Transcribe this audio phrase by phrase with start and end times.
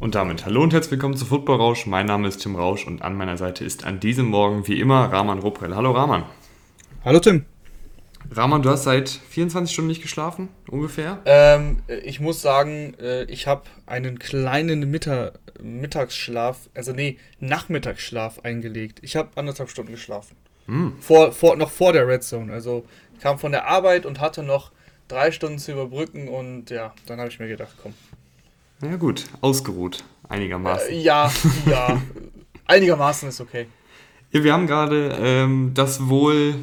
[0.00, 1.86] Und damit hallo und herzlich willkommen zu Football Rausch.
[1.86, 5.12] Mein Name ist Tim Rausch und an meiner Seite ist an diesem Morgen wie immer
[5.12, 5.76] Rahman Ruprell.
[5.76, 6.24] Hallo Rahman.
[7.04, 7.44] Hallo Tim.
[8.34, 11.20] Rahman, du hast seit 24 Stunden nicht geschlafen, ungefähr?
[11.26, 18.98] Ähm, ich muss sagen, äh, ich habe einen kleinen Mittag Mittagsschlaf, also nee, Nachmittagsschlaf eingelegt.
[19.02, 20.36] Ich habe anderthalb Stunden geschlafen.
[20.66, 20.88] Mm.
[21.00, 22.52] Vor, vor, noch vor der Red Zone.
[22.52, 22.84] Also
[23.20, 24.72] kam von der Arbeit und hatte noch
[25.08, 27.94] drei Stunden zu überbrücken und ja, dann habe ich mir gedacht, komm.
[28.82, 30.90] Ja gut, ausgeruht, einigermaßen.
[30.90, 31.30] Äh, ja,
[31.66, 32.02] ja,
[32.66, 33.66] einigermaßen ist okay.
[34.32, 36.54] Ja, wir haben gerade ähm, das wohl,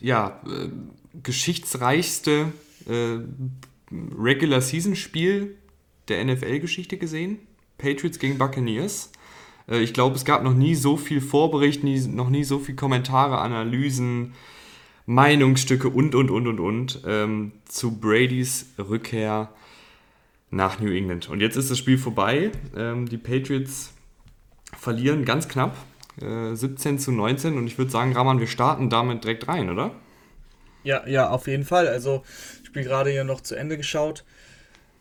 [0.00, 0.68] ja, äh,
[1.22, 2.52] geschichtsreichste
[2.88, 3.18] äh,
[4.18, 5.56] Regular Season Spiel
[6.08, 7.38] der NFL-Geschichte gesehen.
[7.78, 9.10] Patriots gegen Buccaneers.
[9.68, 12.74] Äh, ich glaube, es gab noch nie so viel Vorbericht, nie, noch nie so viel
[12.74, 14.34] Kommentare, Analysen,
[15.06, 19.50] Meinungsstücke und, und, und, und, und ähm, zu Bradys Rückkehr
[20.50, 21.28] nach New England.
[21.28, 22.50] Und jetzt ist das Spiel vorbei.
[22.76, 23.92] Ähm, die Patriots
[24.76, 25.76] verlieren ganz knapp.
[26.20, 29.92] Äh, 17 zu 19 und ich würde sagen, Raman, wir starten damit direkt rein, oder?
[30.86, 31.88] Ja, ja, auf jeden Fall.
[31.88, 32.22] Also,
[32.62, 34.24] Spiel gerade hier noch zu Ende geschaut.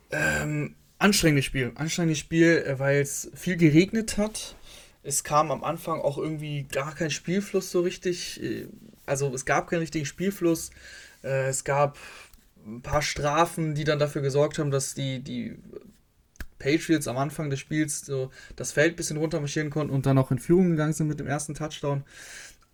[0.10, 1.74] Ähm, anstrengendes Spiel.
[1.76, 4.56] Anstrengendes Spiel, äh, weil es viel geregnet hat.
[5.04, 8.42] Es kam am Anfang auch irgendwie gar kein Spielfluss so richtig.
[8.42, 8.66] Äh,
[9.06, 10.72] also, es gab keinen richtigen Spielfluss.
[11.24, 12.00] Äh, es gab
[12.66, 15.56] ein paar Strafen, die dann dafür gesorgt haben, dass die, die
[16.58, 20.32] Patriots am Anfang des Spiels so das Feld ein bisschen runtermarschieren konnten und dann auch
[20.32, 22.04] in Führung gegangen sind mit dem ersten Touchdown.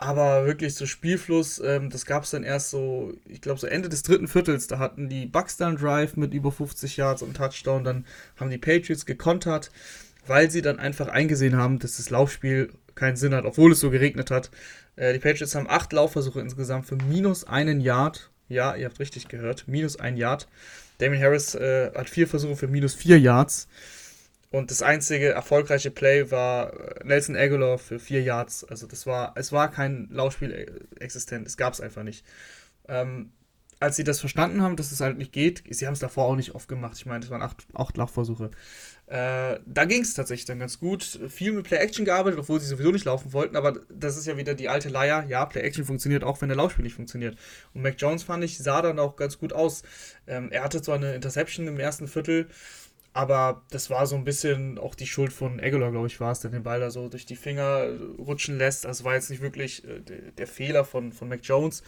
[0.01, 3.87] Aber wirklich so Spielfluss, ähm, das gab es dann erst so, ich glaube, so Ende
[3.87, 4.65] des dritten Viertels.
[4.65, 7.83] Da hatten die Bucks dann Drive mit über 50 Yards und Touchdown.
[7.83, 9.69] Dann haben die Patriots gekontert,
[10.25, 13.91] weil sie dann einfach eingesehen haben, dass das Laufspiel keinen Sinn hat, obwohl es so
[13.91, 14.49] geregnet hat.
[14.95, 18.31] Äh, die Patriots haben acht Laufversuche insgesamt für minus einen Yard.
[18.49, 20.47] Ja, ihr habt richtig gehört, minus ein Yard.
[20.97, 23.67] Damien Harris äh, hat vier Versuche für minus vier Yards.
[24.51, 28.65] Und das einzige erfolgreiche Play war äh, Nelson Aguilar für vier Yards.
[28.65, 31.47] Also das war, es war kein Laufspiel existent.
[31.47, 32.25] Es gab es einfach nicht.
[32.87, 33.31] Ähm,
[33.79, 36.35] als sie das verstanden haben, dass es halt nicht geht, sie haben es davor auch
[36.35, 36.97] nicht oft gemacht.
[36.97, 38.51] Ich meine, es waren acht, acht Laufversuche.
[39.07, 41.19] Äh, da ging es tatsächlich dann ganz gut.
[41.29, 43.55] Viel mit Play-Action gearbeitet, obwohl sie sowieso nicht laufen wollten.
[43.55, 45.25] Aber das ist ja wieder die alte Leier.
[45.27, 47.37] Ja, Play-Action funktioniert auch, wenn der Laufspiel nicht funktioniert.
[47.73, 49.81] Und Mac Jones, fand ich, sah dann auch ganz gut aus.
[50.27, 52.49] Ähm, er hatte zwar eine Interception im ersten Viertel,
[53.13, 56.39] aber das war so ein bisschen auch die Schuld von Aguilar, glaube ich, war es,
[56.39, 58.85] der den Ball da so durch die Finger rutschen lässt.
[58.85, 60.01] Also war jetzt nicht wirklich äh,
[60.37, 61.83] der Fehler von, von Mac Jones.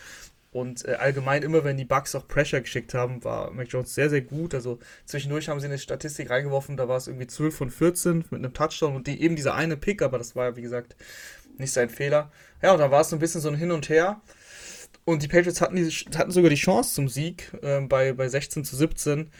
[0.52, 4.10] Und äh, allgemein immer, wenn die Bucks auch Pressure geschickt haben, war Mac Jones sehr,
[4.10, 4.54] sehr gut.
[4.54, 8.34] Also zwischendurch haben sie eine Statistik reingeworfen, da war es irgendwie 12 von 14 mit
[8.34, 10.96] einem Touchdown und die, eben dieser eine Pick, aber das war, wie gesagt,
[11.58, 12.32] nicht sein Fehler.
[12.62, 14.22] Ja, und da war es so ein bisschen so ein Hin und Her.
[15.06, 18.64] Und die Patriots hatten, die, hatten sogar die Chance zum Sieg äh, bei, bei 16
[18.64, 19.32] zu 17.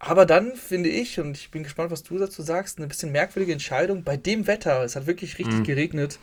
[0.00, 3.52] Aber dann finde ich, und ich bin gespannt, was du dazu sagst, eine bisschen merkwürdige
[3.52, 4.82] Entscheidung bei dem Wetter.
[4.82, 5.64] Es hat wirklich richtig mhm.
[5.64, 6.18] geregnet.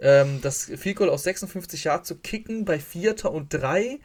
[0.00, 4.00] Ähm, das Field Goal aus 56 Jahren zu kicken bei Vierter und Drei.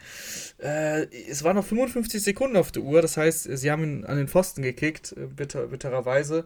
[0.61, 4.17] Äh, es waren noch 55 Sekunden auf der Uhr, das heißt, sie haben ihn an
[4.17, 6.45] den Pfosten gekickt, äh, bitter, bittererweise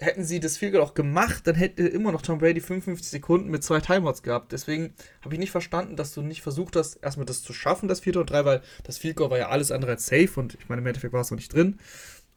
[0.00, 3.50] hätten sie das Field Goal auch gemacht, dann hätte immer noch Tom Brady 55 Sekunden
[3.50, 4.52] mit zwei Timeouts gehabt.
[4.52, 8.00] Deswegen habe ich nicht verstanden, dass du nicht versucht hast, erstmal das zu schaffen, das
[8.00, 8.16] 4.
[8.16, 10.80] und 3, weil das Field Goal war ja alles andere als safe und ich meine,
[10.80, 11.78] im Endeffekt war es noch nicht drin.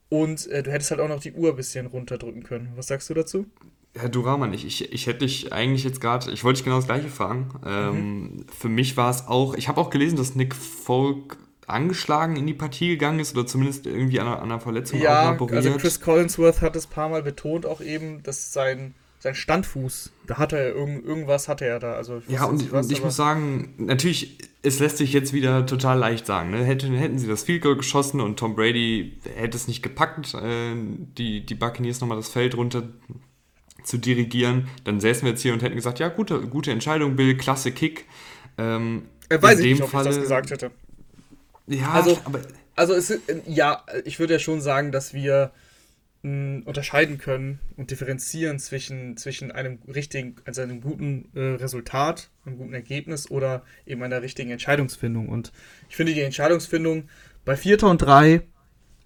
[0.08, 2.72] Und äh, du hättest halt auch noch die Uhr ein bisschen runterdrücken können.
[2.76, 3.46] Was sagst du dazu?
[3.96, 6.86] Herr Duramann, ich, ich, ich hätte dich eigentlich jetzt gerade, ich wollte dich genau das
[6.86, 7.48] gleiche fragen.
[7.64, 8.46] Ähm, mhm.
[8.48, 12.54] Für mich war es auch, ich habe auch gelesen, dass Nick Folk angeschlagen in die
[12.54, 15.64] Partie gegangen ist oder zumindest irgendwie an einer, an einer Verletzung ja, laboriert.
[15.64, 20.12] Also Chris Collinsworth hat es ein paar Mal betont, auch eben, dass sein, sein Standfuß,
[20.26, 21.94] da hat er irgend, irgendwas hatte er da.
[21.94, 25.98] Also ja, und, was, und ich muss sagen, natürlich, es lässt sich jetzt wieder total
[25.98, 26.50] leicht sagen.
[26.50, 26.64] Ne?
[26.64, 30.74] Hätten, hätten sie das Field Goal geschossen und Tom Brady hätte es nicht gepackt, äh,
[30.74, 32.84] die, die Buccaneers nochmal das Feld runter
[33.84, 37.36] zu dirigieren, dann säßen wir jetzt hier und hätten gesagt, ja, gute, gute Entscheidung, Bill,
[37.36, 38.06] klasse Kick.
[38.58, 40.70] Ähm, er weiß ich nicht, ob Falle, ich das gesagt hätte.
[41.66, 42.40] Ja, also, aber.
[42.76, 45.52] Also, es, ja, ich würde ja schon sagen, dass wir
[46.24, 52.58] mh, unterscheiden können und differenzieren zwischen, zwischen einem richtigen, also einem guten äh, Resultat, einem
[52.58, 55.28] guten Ergebnis oder eben einer richtigen Entscheidungsfindung.
[55.28, 55.52] Und
[55.88, 57.08] ich finde die Entscheidungsfindung
[57.44, 57.84] bei 4.
[57.84, 58.42] und 3,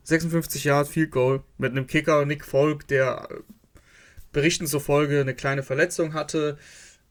[0.05, 3.35] 56 Yards Field Goal mit einem Kicker Nick Folk, der äh,
[4.33, 6.59] Berichten zufolge eine kleine Verletzung hatte,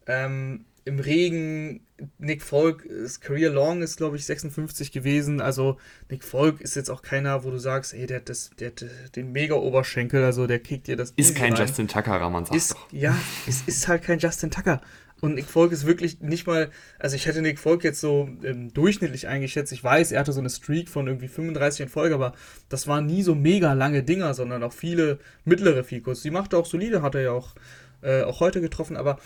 [0.07, 1.81] ähm, im Regen.
[2.19, 5.41] Nick Folk, ist Career Long ist, glaube ich, 56 gewesen.
[5.41, 5.77] Also
[6.09, 8.85] Nick Folk ist jetzt auch keiner, wo du sagst, ey, der hat, das, der hat
[9.15, 11.11] den Mega-Oberschenkel, also der kickt dir das.
[11.15, 11.61] Ist kein rein.
[11.61, 12.91] Justin Tucker, Raman sagt ist, doch.
[12.91, 13.17] Ja,
[13.47, 14.81] es ist halt kein Justin Tucker.
[15.19, 16.69] Und Nick Folk ist wirklich nicht mal,
[16.99, 19.71] also ich hätte Nick Folk jetzt so ähm, durchschnittlich eingeschätzt.
[19.71, 22.33] Ich weiß, er hatte so eine Streak von irgendwie 35 in Folge, aber
[22.69, 26.21] das waren nie so mega lange Dinger, sondern auch viele mittlere Ficos.
[26.21, 27.55] Die macht er auch solide, hat er ja auch,
[28.03, 29.17] äh, auch heute getroffen, aber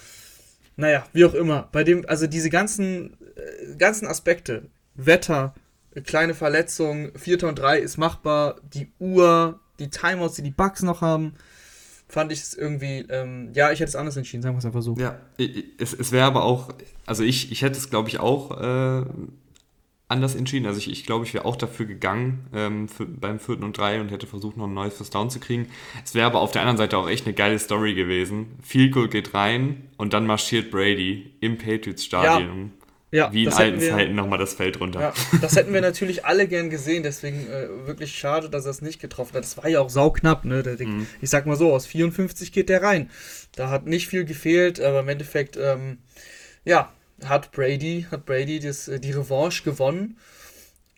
[0.75, 1.69] naja, wie auch immer.
[1.71, 5.53] Bei dem, also diese ganzen, äh, ganzen Aspekte, Wetter,
[6.05, 11.01] kleine Verletzung, 4 und 3 ist machbar, die Uhr, die Timeouts, die die Bugs noch
[11.01, 11.33] haben,
[12.07, 14.81] fand ich es irgendwie, ähm, ja, ich hätte es anders entschieden, sagen wir es einfach
[14.81, 14.95] so.
[14.97, 15.19] Ja,
[15.77, 16.73] es, es wäre aber auch,
[17.05, 19.05] also ich, ich hätte es, glaube ich, auch äh,
[20.11, 20.67] anders entschieden.
[20.67, 23.99] Also ich, ich glaube, ich wäre auch dafür gegangen ähm, für, beim vierten und drei
[23.99, 25.67] und hätte versucht, noch ein neues First Down zu kriegen.
[26.03, 28.57] Es wäre aber auf der anderen Seite auch echt eine geile Story gewesen.
[28.61, 32.71] Field Goal geht rein und dann marschiert Brady im Patriots Stadion.
[32.75, 32.81] Ja.
[33.13, 35.01] Ja, Wie in alten wir, Zeiten nochmal das Feld runter.
[35.01, 38.81] Ja, das hätten wir natürlich alle gern gesehen, deswegen äh, wirklich schade, dass er es
[38.81, 39.43] nicht getroffen hat.
[39.43, 40.63] Das war ja auch sauknapp, ne?
[40.63, 41.07] Der, mhm.
[41.19, 43.09] Ich sag mal so, aus 54 geht der rein.
[43.53, 45.97] Da hat nicht viel gefehlt, aber im Endeffekt, ähm,
[46.63, 46.93] ja,
[47.25, 50.17] hat Brady, hat Brady das, äh, die Revanche gewonnen.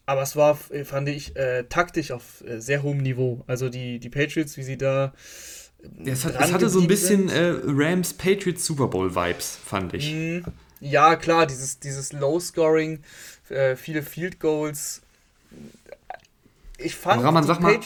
[0.06, 3.44] Aber es war, fand ich, äh, taktisch auf äh, sehr hohem Niveau.
[3.48, 5.14] Also die, die Patriots, wie sie da.
[6.04, 9.94] Ja, es, hat, es hatte so ein bisschen äh, Rams Patriots Super Bowl Vibes, fand
[9.94, 10.12] ich.
[10.12, 10.44] Mhm.
[10.82, 13.00] Ja, klar, dieses, dieses Low-Scoring,
[13.48, 15.02] äh, viele Field Goals.
[16.78, 17.80] Ich fand Raman, sag mal,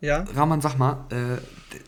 [0.00, 0.24] ja?
[0.34, 1.38] Raman, sag mal, äh,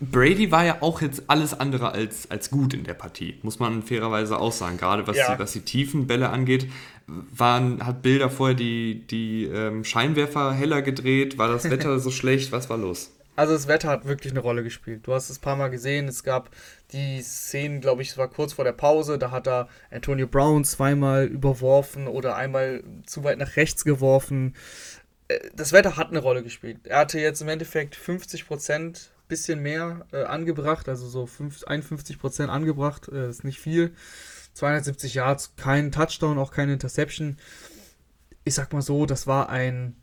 [0.01, 3.83] Brady war ja auch jetzt alles andere als, als gut in der Partie, muss man
[3.83, 4.77] fairerweise auch sagen.
[4.77, 5.35] Gerade was, ja.
[5.35, 6.69] die, was die tiefen Bälle angeht,
[7.07, 12.53] waren, hat Bilder vorher die, die ähm, Scheinwerfer heller gedreht, war das Wetter so schlecht,
[12.53, 13.13] was war los?
[13.37, 15.07] Also das Wetter hat wirklich eine Rolle gespielt.
[15.07, 16.51] Du hast es ein paar Mal gesehen, es gab
[16.91, 20.65] die Szenen, glaube ich, es war kurz vor der Pause, da hat er Antonio Brown
[20.65, 24.55] zweimal überworfen oder einmal zu weit nach rechts geworfen.
[25.55, 26.87] Das Wetter hat eine Rolle gespielt.
[26.87, 32.47] Er hatte jetzt im Endeffekt 50 Prozent bisschen mehr äh, angebracht, also so 5, 51%
[32.47, 33.93] angebracht, äh, ist nicht viel.
[34.55, 37.37] 270 Yards, kein Touchdown, auch keine Interception.
[38.45, 39.97] Ich sag mal so, das war ein,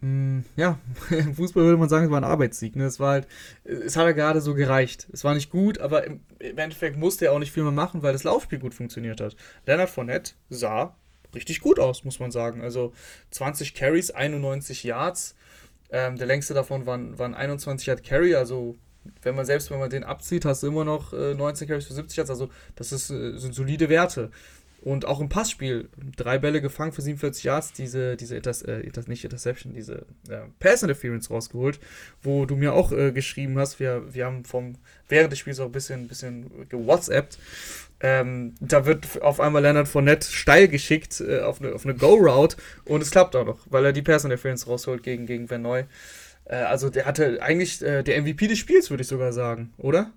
[0.00, 0.78] mm, ja,
[1.10, 2.74] im Fußball würde man sagen, es war ein Arbeitssieg.
[2.74, 2.84] Ne?
[2.84, 3.28] Es war halt,
[3.64, 5.06] es hat ja gerade so gereicht.
[5.12, 8.02] Es war nicht gut, aber im, im Endeffekt musste er auch nicht viel mehr machen,
[8.02, 9.36] weil das Laufspiel gut funktioniert hat.
[9.66, 10.96] Leonard Fournette sah
[11.34, 12.62] richtig gut aus, muss man sagen.
[12.62, 12.92] Also
[13.30, 15.34] 20 Carries, 91 Yards
[15.94, 18.76] ähm, der längste davon waren, waren 21 Yard Carry, also
[19.22, 21.94] wenn man selbst, wenn man den abzieht, hast du immer noch äh, 19 Carries für
[21.94, 24.30] 70 Yards, also das ist, äh, sind solide Werte.
[24.80, 29.24] Und auch im Passspiel, drei Bälle gefangen für 47 Yards, diese, diese das, äh, nicht
[29.24, 31.78] Interception, diese äh, Pass Interference rausgeholt,
[32.22, 34.74] wo du mir auch äh, geschrieben hast, wir, wir haben vom,
[35.08, 37.38] während des Spiels auch ein bisschen, bisschen gewhatsappt
[38.06, 42.58] ähm, da wird auf einmal Leonard Fournette steil geschickt äh, auf eine, auf eine Go-Route
[42.84, 45.84] und es klappt auch noch, weil er die Pass Interference rausholt gegen, gegen Van Neu.
[46.44, 50.10] Äh, also der hatte eigentlich äh, der MVP des Spiels, würde ich sogar sagen, oder?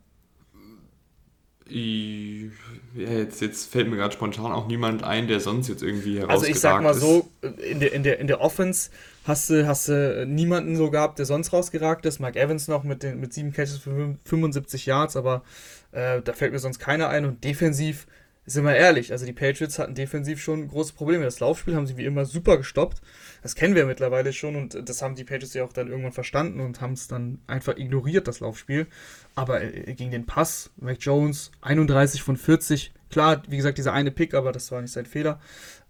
[1.70, 2.50] Ja,
[2.94, 6.46] jetzt, jetzt fällt mir gerade spontan auch niemand ein, der sonst jetzt irgendwie herausgeragt Also
[6.52, 7.00] ich sag mal ist.
[7.00, 8.90] so, in der, in, der, in der Offense
[9.26, 12.20] hast du, hast du niemanden so gehabt, der sonst rausgeragt ist.
[12.20, 15.44] Mike Evans noch mit, den, mit sieben Catches für 75 Yards, aber
[15.92, 17.26] äh, da fällt mir sonst keiner ein.
[17.26, 18.08] Und defensiv,
[18.50, 21.26] sind wir ehrlich, also die Patriots hatten defensiv schon große Probleme.
[21.26, 23.02] Das Laufspiel haben sie wie immer super gestoppt.
[23.44, 26.62] Das kennen wir mittlerweile schon und das haben die Patriots ja auch dann irgendwann verstanden
[26.62, 28.88] und haben es dann einfach ignoriert, das Laufspiel.
[29.36, 34.12] Aber äh, gegen den Pass, Mac Jones, 31 von 40, klar, wie gesagt, dieser eine
[34.12, 35.42] Pick, aber das war nicht sein Fehler.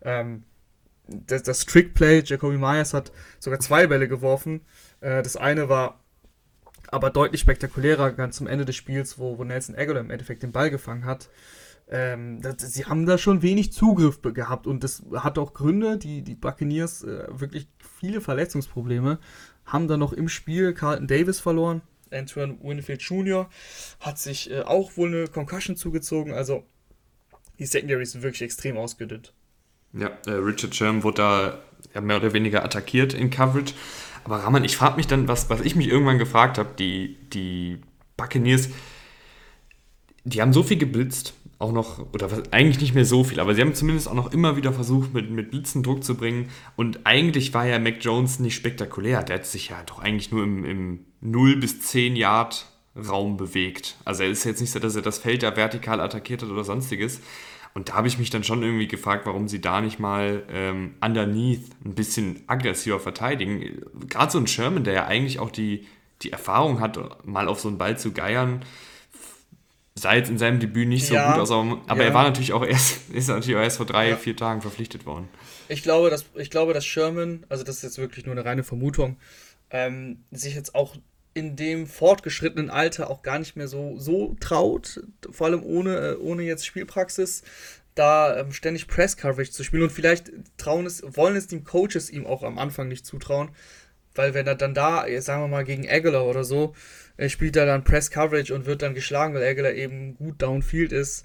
[0.01, 0.43] Ähm,
[1.07, 4.61] das, das Trick-Play, Jacoby Myers hat sogar zwei Bälle geworfen.
[5.01, 5.99] Äh, das eine war
[6.87, 10.51] aber deutlich spektakulärer ganz zum Ende des Spiels, wo, wo Nelson Aguilar im Endeffekt den
[10.51, 11.29] Ball gefangen hat.
[11.89, 15.97] Ähm, das, sie haben da schon wenig Zugriff gehabt und das hat auch Gründe.
[15.97, 17.67] Die, die Buccaneers äh, wirklich
[17.99, 19.19] viele Verletzungsprobleme
[19.65, 21.81] haben da noch im Spiel Carlton Davis verloren.
[22.11, 23.49] Antoine Winfield Jr.
[23.99, 26.33] hat sich äh, auch wohl eine Concussion zugezogen.
[26.33, 26.65] Also
[27.59, 29.33] die Secondary ist wirklich extrem ausgedünnt.
[29.93, 31.59] Ja, äh, Richard Sherman wurde da
[31.93, 33.73] ja, mehr oder weniger attackiert in Coverage.
[34.23, 37.79] Aber Raman, ich frage mich dann, was, was ich mich irgendwann gefragt habe, die, die
[38.17, 38.69] Buccaneers,
[40.25, 43.55] die haben so viel geblitzt, auch noch, oder was, eigentlich nicht mehr so viel, aber
[43.55, 46.49] sie haben zumindest auch noch immer wieder versucht, mit, mit Blitzen Druck zu bringen.
[46.75, 49.23] Und eigentlich war ja Mac Jones nicht spektakulär.
[49.23, 52.67] Der hat sich ja doch eigentlich nur im, im 0 bis 10 Yard
[52.97, 53.95] Raum bewegt.
[54.05, 56.63] Also er ist jetzt nicht so, dass er das Feld da vertikal attackiert hat oder
[56.63, 57.21] sonstiges.
[57.77, 60.95] Und da habe ich mich dann schon irgendwie gefragt, warum sie da nicht mal ähm,
[60.99, 63.83] underneath ein bisschen aggressiver verteidigen.
[64.09, 65.85] Gerade so ein Sherman, der ja eigentlich auch die,
[66.23, 68.65] die Erfahrung hat, mal auf so einen Ball zu geiern,
[69.93, 72.07] sah jetzt in seinem Debüt nicht so ja, gut aus, aber, ja.
[72.07, 74.15] er war natürlich auch erst, ist natürlich auch erst vor drei, ja.
[74.17, 75.29] vier Tagen verpflichtet worden.
[75.67, 78.63] Ich glaube, dass, ich glaube, dass Sherman, also das ist jetzt wirklich nur eine reine
[78.63, 79.17] Vermutung,
[79.69, 80.95] ähm, sich jetzt auch
[81.37, 86.15] in dem fortgeschrittenen Alter auch gar nicht mehr so, so traut, vor allem ohne, äh,
[86.15, 87.43] ohne jetzt Spielpraxis,
[87.93, 89.83] da ähm, ständig Press-Coverage zu spielen.
[89.83, 93.49] Und vielleicht trauen es, wollen es die Coaches ihm auch am Anfang nicht zutrauen,
[94.15, 96.73] weil wenn er dann da, sagen wir mal, gegen Aguilar oder so,
[97.17, 101.23] äh, spielt er dann Press-Coverage und wird dann geschlagen, weil Aguilar eben gut downfield ist,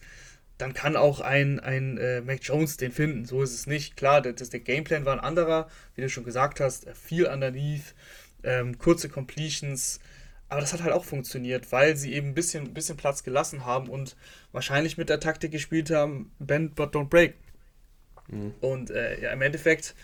[0.58, 3.24] dann kann auch ein, ein äh, Mac Jones den finden.
[3.24, 3.96] So ist es nicht.
[3.96, 7.94] Klar, das, der Gameplan war ein anderer, wie du schon gesagt hast, viel underneath,
[8.42, 10.00] ähm, kurze Completions.
[10.48, 13.88] Aber das hat halt auch funktioniert, weil sie eben ein bisschen, bisschen Platz gelassen haben
[13.88, 14.16] und
[14.52, 17.34] wahrscheinlich mit der Taktik gespielt haben, bend but don't break.
[18.28, 18.54] Mhm.
[18.60, 19.94] Und äh, ja, im Endeffekt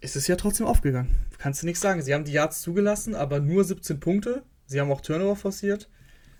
[0.00, 1.10] ist es ja trotzdem aufgegangen.
[1.38, 2.02] Kannst du nichts sagen.
[2.02, 4.42] Sie haben die Yards zugelassen, aber nur 17 Punkte.
[4.66, 5.88] Sie haben auch Turnover forciert.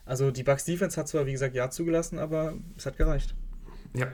[0.04, 3.34] Also die Bucks Defense hat zwar, wie gesagt, ja zugelassen, aber es hat gereicht.
[3.94, 4.08] Ja.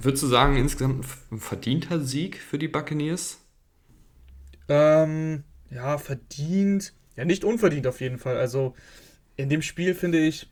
[0.00, 3.38] Würdest du sagen, insgesamt ein verdienter Sieg für die Buccaneers?
[4.68, 5.42] Ähm,
[5.72, 6.92] ja, verdient.
[7.16, 8.36] Ja, nicht unverdient auf jeden Fall.
[8.36, 8.74] Also
[9.36, 10.50] in dem Spiel finde ich,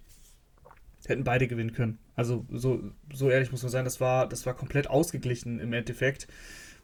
[1.06, 1.98] hätten beide gewinnen können.
[2.16, 6.28] Also so, so ehrlich muss man sein, das war, das war komplett ausgeglichen im Endeffekt.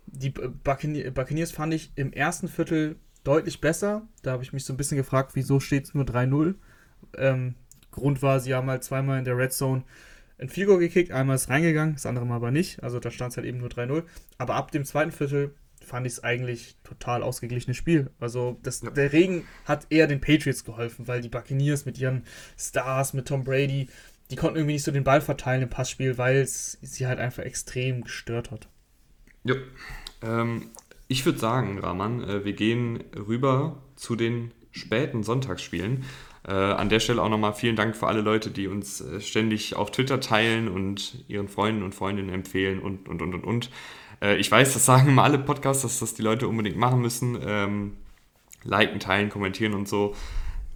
[0.07, 4.07] Die Buccaneers fand ich im ersten Viertel deutlich besser.
[4.23, 6.55] Da habe ich mich so ein bisschen gefragt, wieso steht es nur 3-0.
[7.19, 7.55] Ähm,
[7.91, 9.85] Grund war, sie haben halt zweimal in der Red Zone
[10.39, 12.83] ein Figo gekickt, einmal ist reingegangen, das andere Mal aber nicht.
[12.83, 14.05] Also da stand es halt eben nur 3-0.
[14.39, 15.55] Aber ab dem zweiten Viertel
[15.87, 18.11] fand ich es eigentlich total ausgeglichenes Spiel.
[18.21, 18.91] Also das, ja.
[18.91, 22.25] der Regen hat eher den Patriots geholfen, weil die Buccaneers mit ihren
[22.59, 23.89] Stars, mit Tom Brady,
[24.31, 27.45] die konnten irgendwie nicht so den Ball verteilen im Passspiel, weil es sie halt einfach
[27.45, 28.69] extrem gestört hat.
[29.45, 29.55] Ja.
[30.23, 30.71] Ähm,
[31.09, 36.05] ich würde sagen, Rahman, äh, wir gehen rüber zu den späten Sonntagsspielen.
[36.47, 39.75] Äh, an der Stelle auch nochmal vielen Dank für alle Leute, die uns äh, ständig
[39.75, 43.71] auf Twitter teilen und ihren Freunden und Freundinnen empfehlen und, und, und, und, und.
[44.21, 47.39] Äh, ich weiß, das sagen immer alle Podcasts, dass das die Leute unbedingt machen müssen.
[47.45, 47.97] Ähm,
[48.65, 50.15] liken, teilen, kommentieren und so.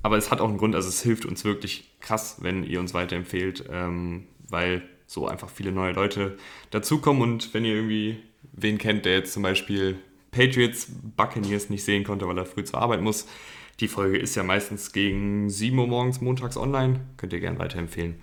[0.03, 2.95] Aber es hat auch einen Grund, also es hilft uns wirklich krass, wenn ihr uns
[2.95, 6.39] weiterempfehlt, ähm, weil so einfach viele neue Leute
[6.71, 9.99] dazukommen und wenn ihr irgendwie wen kennt, der jetzt zum Beispiel
[10.31, 13.27] Patriots Buccaneers nicht sehen konnte, weil er früh zur Arbeit muss,
[13.81, 17.01] die Folge ist ja meistens gegen 7 Uhr morgens montags online.
[17.17, 18.17] Könnt ihr gerne weiterempfehlen.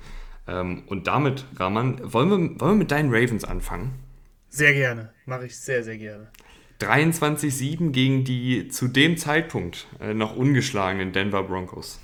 [0.47, 3.91] Ähm, und damit, Rahman, wollen wir, wollen wir mit deinen Ravens anfangen?
[4.49, 5.13] Sehr gerne.
[5.25, 6.27] Mache ich sehr, sehr gerne.
[6.79, 11.99] 23-7 gegen die zu dem Zeitpunkt äh, noch ungeschlagenen Denver Broncos.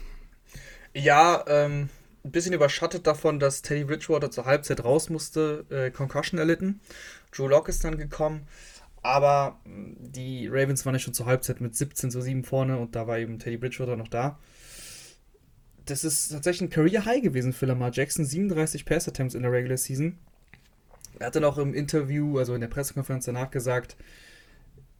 [0.93, 1.89] Ja, ähm,
[2.23, 6.79] ein bisschen überschattet davon, dass Teddy Bridgewater zur Halbzeit raus musste, äh, Concussion erlitten.
[7.31, 8.47] Drew Locke ist dann gekommen.
[9.03, 12.95] Aber hm, die Ravens waren ja schon zur Halbzeit mit 17 zu 7 vorne und
[12.95, 14.39] da war eben Teddy Bridgewater noch da.
[15.85, 18.23] Das ist tatsächlich ein Career High gewesen für Lamar Jackson.
[18.23, 20.17] 37 Pass Attempts in der Regular Season.
[21.23, 23.95] Er hat dann auch im Interview, also in der Pressekonferenz danach gesagt,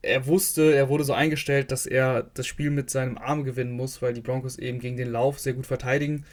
[0.01, 4.01] er wusste, er wurde so eingestellt, dass er das Spiel mit seinem Arm gewinnen muss,
[4.01, 6.25] weil die Broncos eben gegen den Lauf sehr gut verteidigen.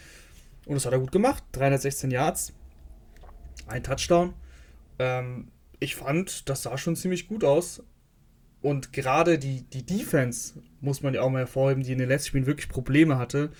[0.64, 1.42] Und das hat er gut gemacht.
[1.52, 2.52] 316 Yards,
[3.66, 4.34] ein Touchdown.
[5.00, 5.48] Ähm,
[5.80, 7.82] ich fand, das sah schon ziemlich gut aus.
[8.62, 12.28] Und gerade die, die Defense, muss man ja auch mal hervorheben, die in den letzten
[12.28, 13.50] Spielen wirklich Probleme hatte,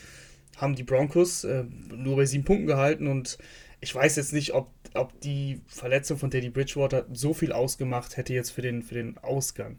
[0.58, 3.08] haben die Broncos äh, nur bei sieben Punkten gehalten.
[3.08, 3.36] Und
[3.80, 8.34] ich weiß jetzt nicht, ob, ob die Verletzung von Teddy Bridgewater so viel ausgemacht hätte
[8.34, 9.78] jetzt für den, für den Ausgang.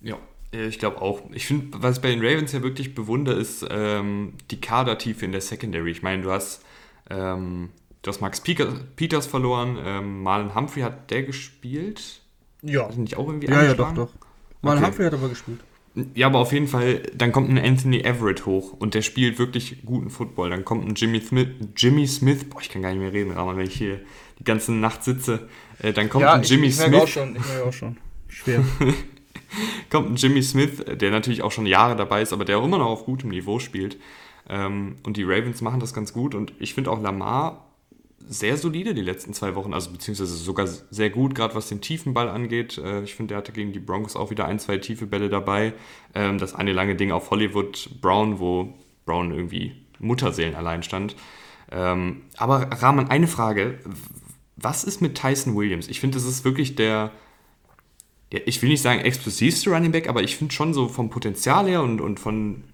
[0.00, 0.18] Ja,
[0.52, 1.22] äh, ich glaube auch.
[1.32, 5.32] Ich finde, was ich bei den Ravens ja wirklich bewundere, ist ähm, die Kadertiefe in
[5.32, 5.90] der Secondary.
[5.90, 6.64] Ich meine, du hast
[7.10, 7.70] ähm,
[8.04, 9.78] Du hast Max Peters verloren.
[9.82, 12.20] Ähm, Marlon Humphrey hat der gespielt?
[12.60, 12.86] Ja.
[12.86, 14.10] Ist nicht auch irgendwie Ja, ja, doch, doch.
[14.60, 14.90] Marlon okay.
[14.90, 15.60] Humphrey hat aber gespielt.
[16.14, 19.84] Ja, aber auf jeden Fall, dann kommt ein Anthony Everett hoch und der spielt wirklich
[19.84, 20.50] guten Football.
[20.50, 23.56] Dann kommt ein Jimmy Smith, Jimmy Smith, boah, ich kann gar nicht mehr reden, Rahman,
[23.56, 24.00] wenn ich hier
[24.40, 25.48] die ganze Nacht sitze.
[25.80, 27.00] Äh, dann kommt ja, ein Jimmy ich, ich Smith.
[27.00, 27.96] Auch schon, ich merke auch schon.
[28.28, 28.64] Schwer.
[29.90, 32.78] kommt ein Jimmy Smith, der natürlich auch schon Jahre dabei ist, aber der auch immer
[32.78, 33.96] noch auf gutem Niveau spielt.
[34.48, 37.73] Ähm, und die Ravens machen das ganz gut und ich finde auch Lamar
[38.26, 42.14] sehr solide die letzten zwei Wochen, also beziehungsweise sogar sehr gut, gerade was den tiefen
[42.14, 42.78] Ball angeht.
[42.78, 45.74] Äh, ich finde, der hatte gegen die Broncos auch wieder ein, zwei tiefe Bälle dabei.
[46.14, 51.16] Ähm, das eine lange Ding auf Hollywood Brown, wo Brown irgendwie Mutterseelen allein stand.
[51.70, 53.78] Ähm, aber Rahman, eine Frage.
[54.56, 55.88] Was ist mit Tyson Williams?
[55.88, 57.10] Ich finde, das ist wirklich der,
[58.32, 61.66] der, ich will nicht sagen explosivste Running Back, aber ich finde schon so vom Potenzial
[61.66, 62.64] her und, und von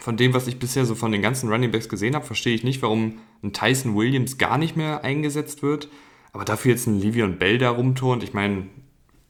[0.00, 2.64] von dem, was ich bisher so von den ganzen Running Backs gesehen habe, verstehe ich
[2.64, 5.88] nicht, warum ein Tyson Williams gar nicht mehr eingesetzt wird.
[6.32, 8.22] Aber dafür jetzt ein Livion Bell da rumturnt.
[8.22, 8.66] Ich meine,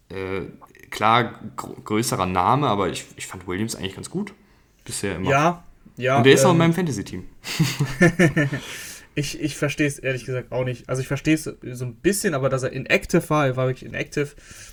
[0.09, 0.43] äh,
[0.91, 4.35] klar, gr größerer Name, aber ich, ich fand Williams eigentlich ganz gut.
[4.85, 5.31] Bisher immer.
[5.31, 5.65] Ja,
[5.97, 6.19] ja.
[6.19, 7.25] Und der ist ähm, auch in ähm, meinem Fantasy-Team.
[9.19, 10.91] Ich, ich verstehe es ehrlich gesagt auch nicht.
[10.91, 13.89] Also ich verstehe es so ein bisschen, aber dass er inactive war, er war wirklich
[13.89, 14.29] inactive.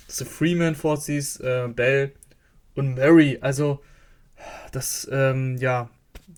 [0.05, 2.11] Dass du Freeman vorziehst, äh, Bell
[2.75, 3.79] und Murray, also
[4.71, 5.89] das, ähm, ja,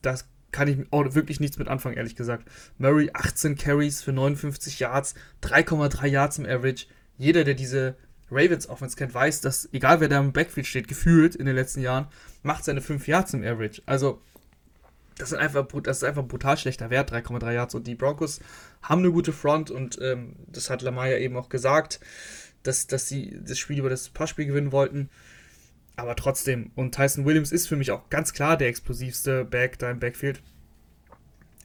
[0.02, 2.48] das kann ich auch wirklich nichts mit anfangen, ehrlich gesagt.
[2.78, 6.86] Murray 18 Carries für 59 Yards, 3,3 Yards im Average.
[7.18, 7.96] Jeder, der diese
[8.32, 11.82] Ravens Offense kennt, weiß, dass egal wer da im Backfield steht, gefühlt in den letzten
[11.82, 12.08] Jahren,
[12.42, 13.82] macht seine 5 Yards im Average.
[13.86, 14.22] Also
[15.18, 17.76] das ist einfach, das ist einfach ein brutal schlechter Wert, 3,3 Yards.
[17.76, 18.40] Und die Broncos
[18.82, 22.00] haben eine gute Front und ähm, das hat Lamar ja eben auch gesagt,
[22.64, 25.10] dass, dass sie das Spiel über das Passspiel gewinnen wollten.
[25.96, 29.90] Aber trotzdem, und Tyson Williams ist für mich auch ganz klar der explosivste Back da
[29.90, 30.42] im Backfield.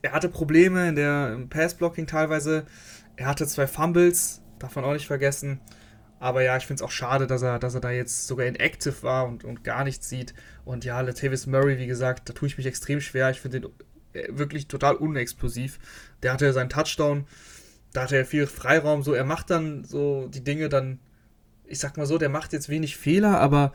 [0.01, 2.65] Er hatte Probleme in der Passblocking teilweise.
[3.17, 4.41] Er hatte zwei Fumbles,
[4.75, 5.59] man auch nicht vergessen.
[6.19, 9.01] Aber ja, ich finde es auch schade, dass er, dass er da jetzt sogar inactive
[9.01, 10.35] war und, und gar nichts sieht.
[10.65, 13.31] Und ja, Latavius Murray, wie gesagt, da tue ich mich extrem schwer.
[13.31, 13.71] Ich finde den
[14.13, 15.79] äh, wirklich total unexplosiv.
[16.21, 17.25] Der hatte seinen Touchdown,
[17.91, 19.01] da hatte er viel Freiraum.
[19.01, 20.99] So, er macht dann so die Dinge dann,
[21.65, 23.73] ich sag mal so, der macht jetzt wenig Fehler, aber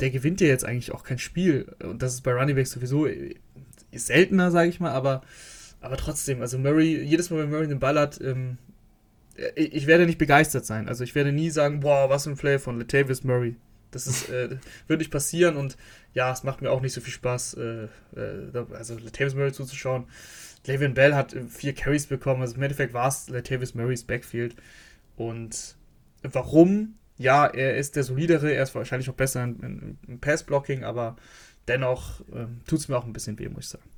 [0.00, 1.74] der gewinnt ja jetzt eigentlich auch kein Spiel.
[1.82, 3.06] Und das ist bei Running Back sowieso
[3.92, 5.22] seltener, sage ich mal, aber,
[5.80, 8.58] aber trotzdem, also Murray, jedes Mal, wenn Murray den Ball hat, ähm,
[9.54, 10.88] ich werde nicht begeistert sein.
[10.88, 13.56] Also ich werde nie sagen, boah, was ein Play von Latavius Murray.
[13.90, 15.76] Das ist, äh, wird nicht passieren und
[16.14, 17.84] ja, es macht mir auch nicht so viel Spaß, äh,
[18.16, 20.06] äh, also Latavius Murray zuzuschauen.
[20.66, 24.56] Le'Veon Bell hat äh, vier Carries bekommen, also im Endeffekt war es Latavius Murrays Backfield.
[25.16, 25.76] Und
[26.22, 26.94] warum?
[27.18, 31.16] Ja, er ist der solidere, er ist wahrscheinlich auch besser im, im Pass-Blocking, aber
[31.66, 33.90] dennoch ähm, tut es mir auch ein bisschen weh, muss ich sagen.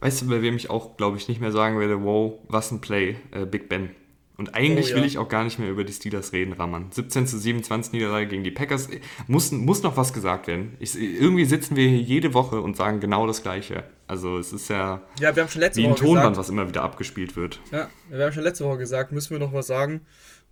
[0.00, 2.80] Weißt du, bei wem ich auch, glaube ich, nicht mehr sagen werde, wow, was ein
[2.80, 3.90] Play, äh, Big Ben.
[4.36, 4.96] Und eigentlich oh, ja.
[4.96, 6.90] will ich auch gar nicht mehr über die Steelers reden, Raman.
[6.90, 8.88] 17 zu 27 Niederlage gegen die Packers.
[9.28, 10.76] Muss, muss noch was gesagt werden.
[10.80, 13.84] Ich, irgendwie sitzen wir hier jede Woche und sagen genau das Gleiche.
[14.08, 16.48] Also es ist ja, ja wir haben schon letzte wie ein Woche Tonband, gesagt, was
[16.48, 17.60] immer wieder abgespielt wird.
[17.70, 20.00] Ja, wir haben schon letzte Woche gesagt, müssen wir noch was sagen,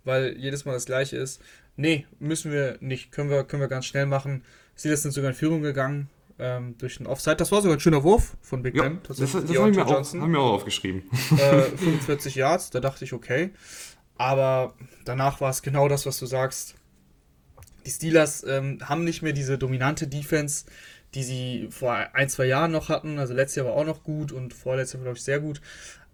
[0.03, 1.41] weil jedes Mal das Gleiche ist.
[1.75, 3.11] Nee, müssen wir nicht.
[3.11, 4.43] Können wir, können wir ganz schnell machen.
[4.75, 7.37] Steelers sind sogar in Führung gegangen ähm, durch den Offside.
[7.37, 8.99] Das war sogar ein schöner Wurf von Big ja, Ben.
[9.07, 11.03] Das, das, das haben, wir auch, auch aufgeschrieben.
[11.37, 13.51] Äh, 45 Yards, da dachte ich, okay.
[14.17, 16.75] Aber danach war es genau das, was du sagst.
[17.85, 20.65] Die Steelers ähm, haben nicht mehr diese dominante Defense,
[21.13, 23.17] die sie vor ein, zwei Jahren noch hatten.
[23.17, 25.61] Also letztes Jahr war auch noch gut und vorletztes Jahr, glaube ich, sehr gut.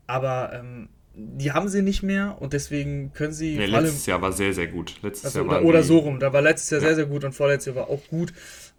[0.07, 3.57] Aber ähm, die haben sie nicht mehr und deswegen können sie.
[3.57, 5.01] Nee, letztes Jahr war sehr, sehr gut.
[5.01, 6.19] Letztes also, Jahr oder, oder so rum.
[6.19, 6.87] Da war letztes Jahr ja.
[6.87, 8.33] sehr, sehr gut und vorletztes Jahr war auch gut.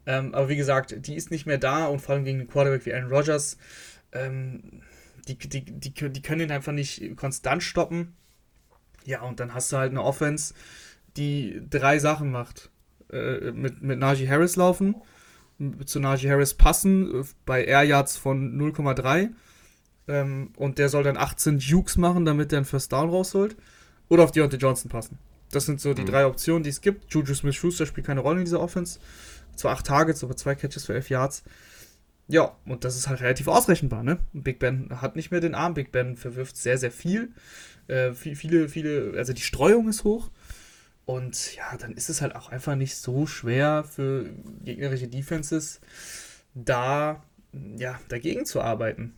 [0.07, 2.87] Ähm, aber wie gesagt, die ist nicht mehr da und vor allem gegen einen Quarterback
[2.87, 3.59] wie Aaron Rodgers,
[4.13, 4.83] ähm,
[5.27, 8.15] die, die, die, die können ihn einfach nicht konstant stoppen.
[9.05, 10.55] Ja, und dann hast du halt eine Offense,
[11.17, 12.71] die drei Sachen macht.
[13.11, 14.95] Äh, mit, mit Najee Harris laufen,
[15.87, 19.31] zu Najee Harris passen, bei Air Yards von 0,3.
[20.09, 23.57] Ähm, und der soll dann 18 Jukes machen, damit er einen First Down rausholt.
[24.09, 25.19] Oder auf Deontay Johnson passen.
[25.51, 26.07] Das sind so die mhm.
[26.07, 27.13] drei Optionen, die es gibt.
[27.13, 28.99] Juju Smith-Schuster spielt keine Rolle in dieser Offense
[29.59, 31.43] zwar acht Targets, aber zwei Catches für elf Yards.
[32.29, 34.19] Ja, und das ist halt relativ ausrechenbar, ne?
[34.33, 37.33] Big Ben hat nicht mehr den Arm, Big Ben verwirft sehr, sehr viel.
[37.87, 40.31] Äh, viele, viele, also die Streuung ist hoch.
[41.07, 44.29] Und ja, dann ist es halt auch einfach nicht so schwer für
[44.63, 45.81] gegnerische Defenses,
[46.55, 47.25] da
[47.79, 49.15] ja, dagegen zu arbeiten.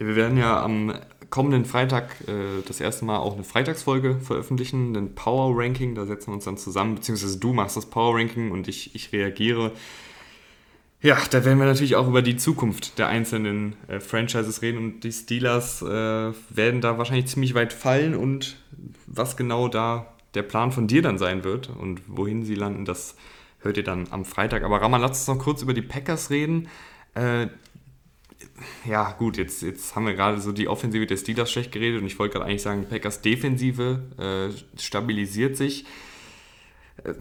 [0.00, 0.94] Wir werden ja am
[1.28, 5.94] kommenden Freitag äh, das erste Mal auch eine Freitagsfolge veröffentlichen, ein Power Ranking.
[5.94, 9.12] Da setzen wir uns dann zusammen, beziehungsweise du machst das Power Ranking und ich, ich
[9.12, 9.72] reagiere.
[11.02, 15.00] Ja, da werden wir natürlich auch über die Zukunft der einzelnen äh, Franchises reden und
[15.04, 18.56] die Steelers äh, werden da wahrscheinlich ziemlich weit fallen und
[19.06, 23.16] was genau da der Plan von dir dann sein wird und wohin sie landen, das
[23.60, 24.62] hört ihr dann am Freitag.
[24.62, 26.68] Aber Raman, lass uns noch kurz über die Packers reden.
[27.14, 27.48] Äh,
[28.84, 32.06] ja, gut, jetzt, jetzt haben wir gerade so die Offensive der Steelers schlecht geredet und
[32.06, 35.84] ich wollte gerade eigentlich sagen, Packers Defensive äh, stabilisiert sich.
[37.04, 37.14] Äh,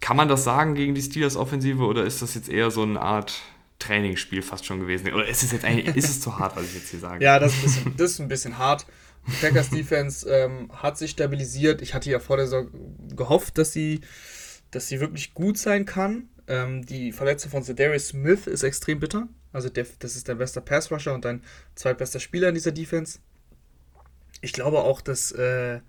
[0.00, 3.00] kann man das sagen gegen die Steelers Offensive oder ist das jetzt eher so eine
[3.00, 3.40] Art
[3.78, 5.12] Trainingsspiel fast schon gewesen?
[5.12, 7.24] Oder ist es jetzt eigentlich, ist es zu hart, was ich jetzt hier sage?
[7.24, 8.86] Ja, das ist ein bisschen, das ist ein bisschen hart.
[9.26, 11.82] Die Packers Defense ähm, hat sich stabilisiert.
[11.82, 12.68] Ich hatte ja vor der Saison
[13.14, 14.00] gehofft, dass sie,
[14.70, 16.28] dass sie wirklich gut sein kann.
[16.48, 19.28] Ähm, die Verletzung von Zedarius Smith ist extrem bitter.
[19.52, 21.42] Also der, das ist dein bester Pass-Rusher und dein
[21.74, 23.18] zweitbester Spieler in dieser Defense.
[24.40, 25.80] Ich glaube auch, dass, äh,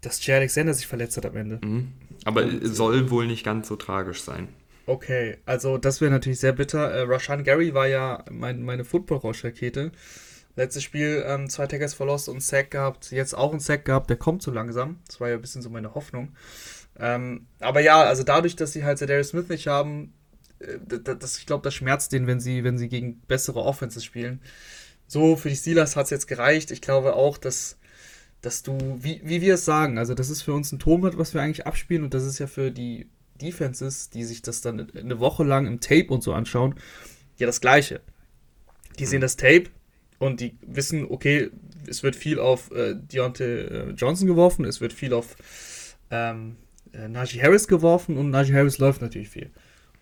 [0.00, 1.60] dass Jay Alexander sich verletzt hat am Ende.
[1.64, 1.92] Mhm.
[2.24, 4.48] Aber und, soll wohl nicht ganz so tragisch sein.
[4.86, 6.90] Okay, also das wäre natürlich sehr bitter.
[6.90, 9.92] Äh, Rashan Gary war ja mein, meine Football-Rausch-Rakete.
[10.56, 13.10] Letztes Spiel ähm, zwei Taggers verlost und einen Sack gehabt.
[13.10, 14.98] Jetzt auch einen Sack gehabt, der kommt so langsam.
[15.06, 16.30] Das war ja ein bisschen so meine Hoffnung.
[16.98, 20.12] Ähm, aber ja, also dadurch, dass sie halt Darius Smith nicht haben,
[20.58, 20.78] äh,
[21.18, 24.40] das, ich glaube, das schmerzt denen, wenn sie, wenn sie gegen bessere Offenses spielen.
[25.06, 26.70] so, für die Steelers hat es jetzt gereicht.
[26.70, 27.78] Ich glaube auch, dass,
[28.40, 31.34] dass du, wie, wie wir es sagen, also das ist für uns ein Tonband, was
[31.34, 33.08] wir eigentlich abspielen und das ist ja für die
[33.40, 36.74] Defenses, die sich das dann eine Woche lang im Tape und so anschauen,
[37.36, 38.00] ja das Gleiche.
[38.98, 39.66] Die sehen das Tape
[40.18, 41.50] und die wissen, okay,
[41.86, 45.36] es wird viel auf äh, Deontay äh, Johnson geworfen, es wird viel auf
[46.10, 46.56] ähm,
[46.98, 49.50] äh, Najee Harris geworfen und Najee Harris läuft natürlich viel.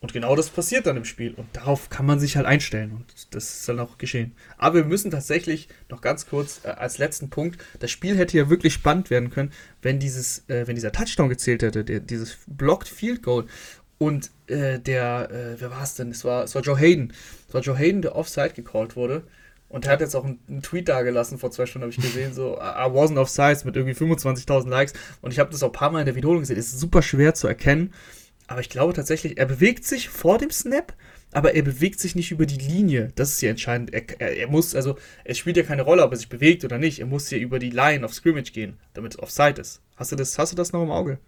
[0.01, 1.33] Und genau das passiert dann im Spiel.
[1.35, 2.93] Und darauf kann man sich halt einstellen.
[2.93, 4.33] Und das ist dann auch geschehen.
[4.59, 8.51] Aber wir müssen tatsächlich noch ganz kurz äh, als letzten Punkt, das Spiel hätte ja
[8.51, 12.89] wirklich spannend werden können, wenn dieses, äh, wenn dieser Touchdown gezählt hätte, der, dieses Blocked
[12.89, 13.47] Field Goal.
[13.99, 16.11] Und äh, der, äh, wer war es denn?
[16.11, 17.13] Es war, es war Joe Hayden.
[17.49, 19.23] Es war Joe Hayden, der Offside gecallt wurde.
[19.69, 22.33] Und er hat jetzt auch einen, Tweet da gelassen, vor zwei Stunden habe ich gesehen,
[22.33, 24.93] so, I wasn't offside mit irgendwie 25.000 Likes.
[25.23, 26.59] Und ich habe das auch ein paar Mal in der Wiederholung gesehen.
[26.59, 27.93] Es ist super schwer zu erkennen.
[28.47, 30.95] Aber ich glaube tatsächlich, er bewegt sich vor dem Snap,
[31.33, 33.11] aber er bewegt sich nicht über die Linie.
[33.17, 33.93] Das ist ja entscheidend.
[33.93, 36.79] Er, er, er, muss, also, es spielt ja keine Rolle, ob er sich bewegt oder
[36.79, 37.01] nicht.
[37.01, 39.81] Er muss hier über die Line of Scrimmage gehen, damit es Offside ist.
[39.97, 41.19] Hast du das, hast du das noch im Auge?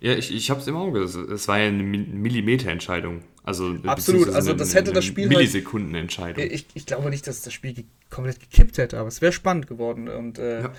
[0.00, 1.00] Ja, ich, ich habe es im Auge.
[1.00, 3.22] Es war ja eine Millimeterentscheidung.
[3.42, 5.24] Also, Absolut, also das hätte das Spiel.
[5.24, 6.42] Halt Millisekundenentscheidung.
[6.42, 9.66] Halt, ich, ich glaube nicht, dass das Spiel komplett gekippt hätte, aber es wäre spannend
[9.66, 10.08] geworden.
[10.08, 10.72] Und äh, ja.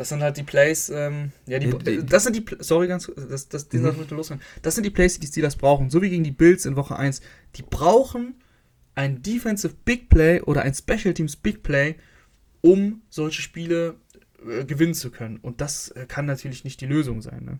[0.00, 3.50] Das sind halt die Plays, ähm, ja, die, äh, das sind die, sorry, ganz, das,
[3.50, 4.06] das, den mhm.
[4.10, 4.40] losgehen.
[4.62, 6.96] Das sind die Plays, die die Steelers brauchen, so wie gegen die Bills in Woche
[6.96, 7.20] 1.
[7.56, 8.34] Die brauchen
[8.94, 11.96] ein Defensive Big Play oder ein Special Teams Big Play,
[12.62, 13.96] um solche Spiele
[14.48, 15.36] äh, gewinnen zu können.
[15.36, 17.58] Und das äh, kann natürlich nicht die Lösung sein, ne?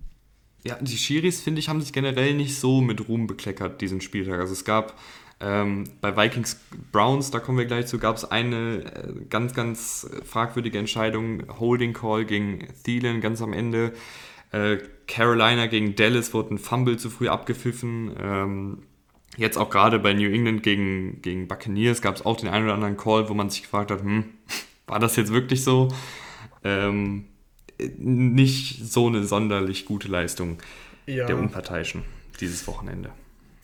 [0.63, 4.41] Ja, die Schiris, finde ich, haben sich generell nicht so mit Ruhm bekleckert diesen Spieltag.
[4.41, 4.99] Also es gab
[5.41, 6.61] ähm, bei Vikings
[6.93, 11.45] Browns, da kommen wir gleich zu, gab es eine äh, ganz, ganz fragwürdige Entscheidung.
[11.59, 13.95] Holding Call gegen Thielen ganz am Ende.
[14.53, 18.15] Äh, Carolina gegen Dallas wurde ein Fumble zu früh abgepfiffen.
[18.21, 18.83] Ähm,
[19.39, 22.75] jetzt auch gerade bei New England gegen, gegen Buccaneers gab es auch den einen oder
[22.75, 24.25] anderen Call, wo man sich gefragt hat, hm,
[24.87, 25.89] war das jetzt wirklich so?
[26.65, 27.30] Ähm,
[27.99, 30.59] nicht so eine sonderlich gute Leistung
[31.07, 31.27] ja.
[31.27, 32.03] der Unparteiischen
[32.41, 33.11] dieses Wochenende.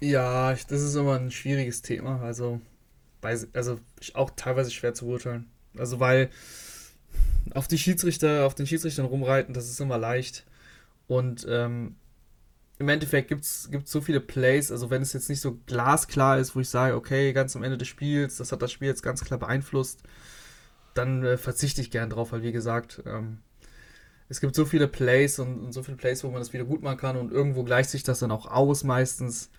[0.00, 2.20] Ja, das ist immer ein schwieriges Thema.
[2.22, 2.60] Also,
[3.52, 3.80] also
[4.14, 5.46] auch teilweise schwer zu urteilen.
[5.76, 6.30] Also, weil
[7.54, 10.44] auf die Schiedsrichter, auf den Schiedsrichtern rumreiten, das ist immer leicht.
[11.06, 11.96] Und ähm,
[12.78, 16.54] im Endeffekt gibt es so viele Plays, also wenn es jetzt nicht so glasklar ist,
[16.54, 19.24] wo ich sage, okay, ganz am Ende des Spiels, das hat das Spiel jetzt ganz
[19.24, 20.02] klar beeinflusst,
[20.92, 23.38] dann äh, verzichte ich gern drauf, weil wie gesagt, ähm,
[24.28, 26.82] es gibt so viele Plays und, und, so viele Plays, wo man das wieder gut
[26.82, 29.50] machen kann und irgendwo gleicht sich das dann auch aus meistens.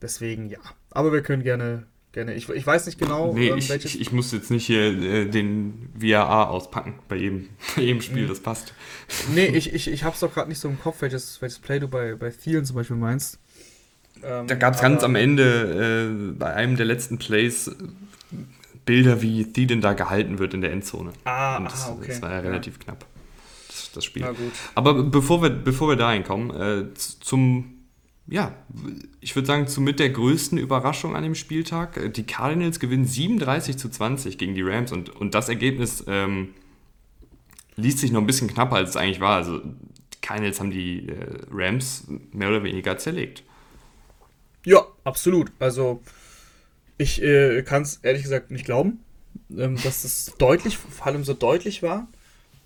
[0.00, 0.58] Deswegen ja.
[0.90, 2.34] Aber wir können gerne, gerne.
[2.34, 5.26] Ich, ich weiß nicht genau, nee, ähm, ich, ich, ich, muss jetzt nicht hier äh,
[5.26, 8.28] den VAA auspacken bei jedem, bei jedem Spiel, mhm.
[8.28, 8.74] das passt.
[9.32, 11.88] Nee, ich, ich, ich hab's doch gerade nicht so im Kopf, welches, welches Play du
[11.88, 13.38] bei, bei Thielen zum Beispiel meinst.
[14.24, 17.70] Ähm, da gab es ganz am Ende äh, bei einem der letzten Plays
[18.84, 21.12] Bilder, wie Thielen da gehalten wird in der Endzone.
[21.24, 22.08] Ah, das, ah okay.
[22.08, 22.84] das war ja relativ ja.
[22.84, 23.06] knapp,
[23.92, 24.26] das, Spiel.
[24.74, 27.82] Aber bevor wir, bevor wir dahin kommen, äh, zum
[28.28, 28.54] ja,
[29.20, 32.14] ich würde sagen, somit der größten Überraschung an dem Spieltag.
[32.14, 36.54] Die Cardinals gewinnen 37 zu 20 gegen die Rams und, und das Ergebnis ähm,
[37.76, 39.36] liest sich noch ein bisschen knapper, als es eigentlich war.
[39.36, 43.42] Also, die Cardinals haben die äh, Rams mehr oder weniger zerlegt.
[44.64, 45.50] Ja, absolut.
[45.58, 46.00] Also,
[46.98, 49.00] ich äh, kann es ehrlich gesagt nicht glauben,
[49.50, 52.06] ähm, dass das deutlich, vor allem so deutlich war.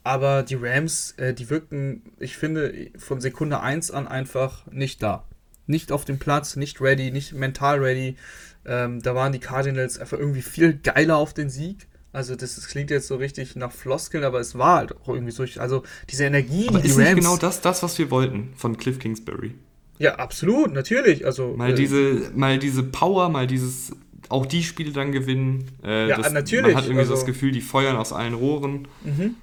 [0.07, 5.25] Aber die Rams, äh, die wirkten, ich finde, von Sekunde 1 an einfach nicht da
[5.67, 8.17] nicht auf dem Platz, nicht ready, nicht mental ready.
[8.65, 11.87] Ähm, da waren die Cardinals einfach irgendwie viel geiler auf den Sieg.
[12.13, 15.33] Also das, das, klingt jetzt so richtig nach Floskeln, aber es war halt auch irgendwie
[15.33, 15.45] so.
[15.61, 17.17] Also diese Energie, aber die ist die Rams.
[17.17, 19.55] Genau das, das, was wir wollten von Cliff Kingsbury.
[19.99, 21.27] Ja, absolut, natürlich.
[21.27, 23.93] Also mal äh, diese, mal diese Power, mal dieses
[24.29, 25.71] auch die Spiele dann gewinnen.
[25.85, 26.75] Äh, ja, das, natürlich.
[26.75, 28.89] Man hat irgendwie also, so das Gefühl, die feuern aus allen Rohren.
[29.05, 29.37] Mhm.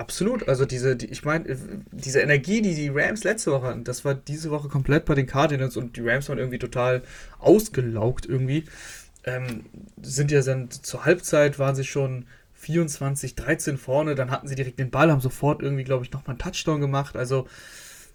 [0.00, 0.48] Absolut.
[0.48, 1.58] Also diese, die, ich meine,
[1.92, 5.26] diese Energie, die die Rams letzte Woche hatten, das war diese Woche komplett bei den
[5.26, 7.02] Cardinals und die Rams waren irgendwie total
[7.38, 8.64] ausgelaugt irgendwie.
[9.24, 9.66] Ähm,
[10.00, 14.78] sind ja dann zur Halbzeit waren sie schon 24, 13 vorne, dann hatten sie direkt
[14.78, 17.14] den Ball, haben sofort irgendwie, glaube ich, nochmal einen Touchdown gemacht.
[17.14, 17.46] Also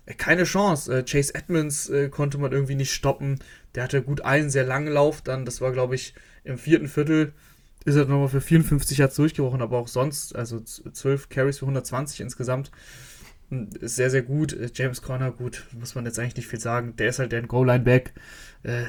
[0.08, 0.91] äh, keine Chance.
[0.91, 3.38] Äh, Chase Edmonds äh, konnte man irgendwie nicht stoppen.
[3.76, 5.45] Der hatte gut einen sehr langen Lauf dann.
[5.45, 7.34] Das war, glaube ich, im vierten Viertel
[7.86, 12.19] ist er nochmal für 54 Yards durchgebrochen, aber auch sonst, also 12 Carries für 120
[12.21, 12.71] insgesamt.
[13.80, 14.54] Ist sehr, sehr gut.
[14.54, 16.95] Äh, James Conner, gut, muss man jetzt eigentlich nicht viel sagen.
[16.98, 18.13] Der ist halt der Goal-Line-Back.
[18.63, 18.86] Äh,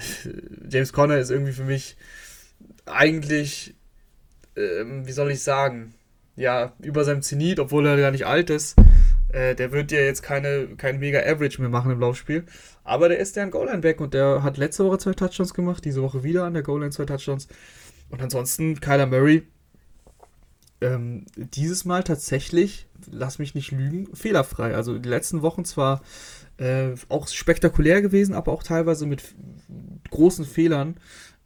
[0.71, 1.99] James Conner ist irgendwie für mich
[2.87, 3.75] eigentlich,
[4.57, 5.95] ähm, wie soll ich sagen,
[6.37, 8.77] ja, über seinem Zenit, obwohl er gar nicht alt ist.
[9.29, 12.45] Äh, der wird ja jetzt keine, kein mega Average mehr machen im Laufspiel.
[12.83, 16.23] Aber der ist der Goal-Line-Back und der hat letzte Woche zwei Touchdowns gemacht, diese Woche
[16.23, 17.49] wieder an der Goal-Line zwei Touchdowns.
[18.11, 19.43] Und ansonsten Kyler Murray,
[20.81, 24.75] ähm, dieses Mal tatsächlich, lass mich nicht lügen, fehlerfrei.
[24.75, 26.03] Also die letzten Wochen zwar
[26.59, 29.23] äh, auch spektakulär gewesen, aber auch teilweise mit
[30.11, 30.97] großen Fehlern.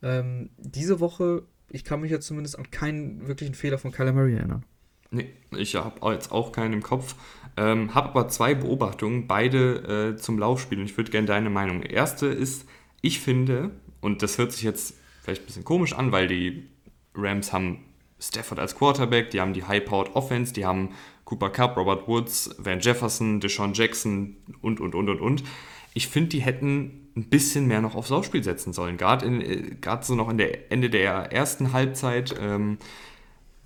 [0.02, 4.34] Ähm, diese Woche, ich kann mich jetzt zumindest an keinen wirklichen Fehler von Kyler Murray
[4.34, 4.64] erinnern.
[5.12, 7.16] Nee, ich habe jetzt auch keinen im Kopf.
[7.56, 11.82] Ähm, habe aber zwei Beobachtungen, beide äh, zum Laufspiel und ich würde gerne deine Meinung.
[11.82, 12.64] Erste ist,
[13.00, 16.68] ich finde, und das hört sich jetzt vielleicht ein bisschen komisch an, weil die
[17.14, 17.84] Rams haben
[18.18, 20.90] Stafford als Quarterback, die haben die High-Powered Offense, die haben
[21.24, 25.44] Cooper Cup, Robert Woods, Van Jefferson, Deshaun Jackson und, und, und, und, und.
[25.94, 28.96] Ich finde, die hätten ein bisschen mehr noch aufs Laufspiel setzen sollen.
[28.96, 32.78] Gerade äh, so noch in der Ende der ersten Halbzeit, ähm,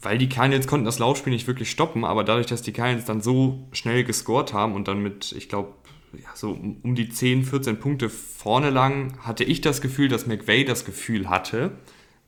[0.01, 3.21] weil die Cardinals konnten das Laufspiel nicht wirklich stoppen, aber dadurch, dass die Cardinals dann
[3.21, 5.75] so schnell gescored haben und dann mit, ich glaube,
[6.23, 10.65] ja, so um die 10, 14 Punkte vorne lang, hatte ich das Gefühl, dass McVay
[10.65, 11.73] das Gefühl hatte,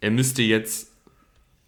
[0.00, 0.92] er müsste jetzt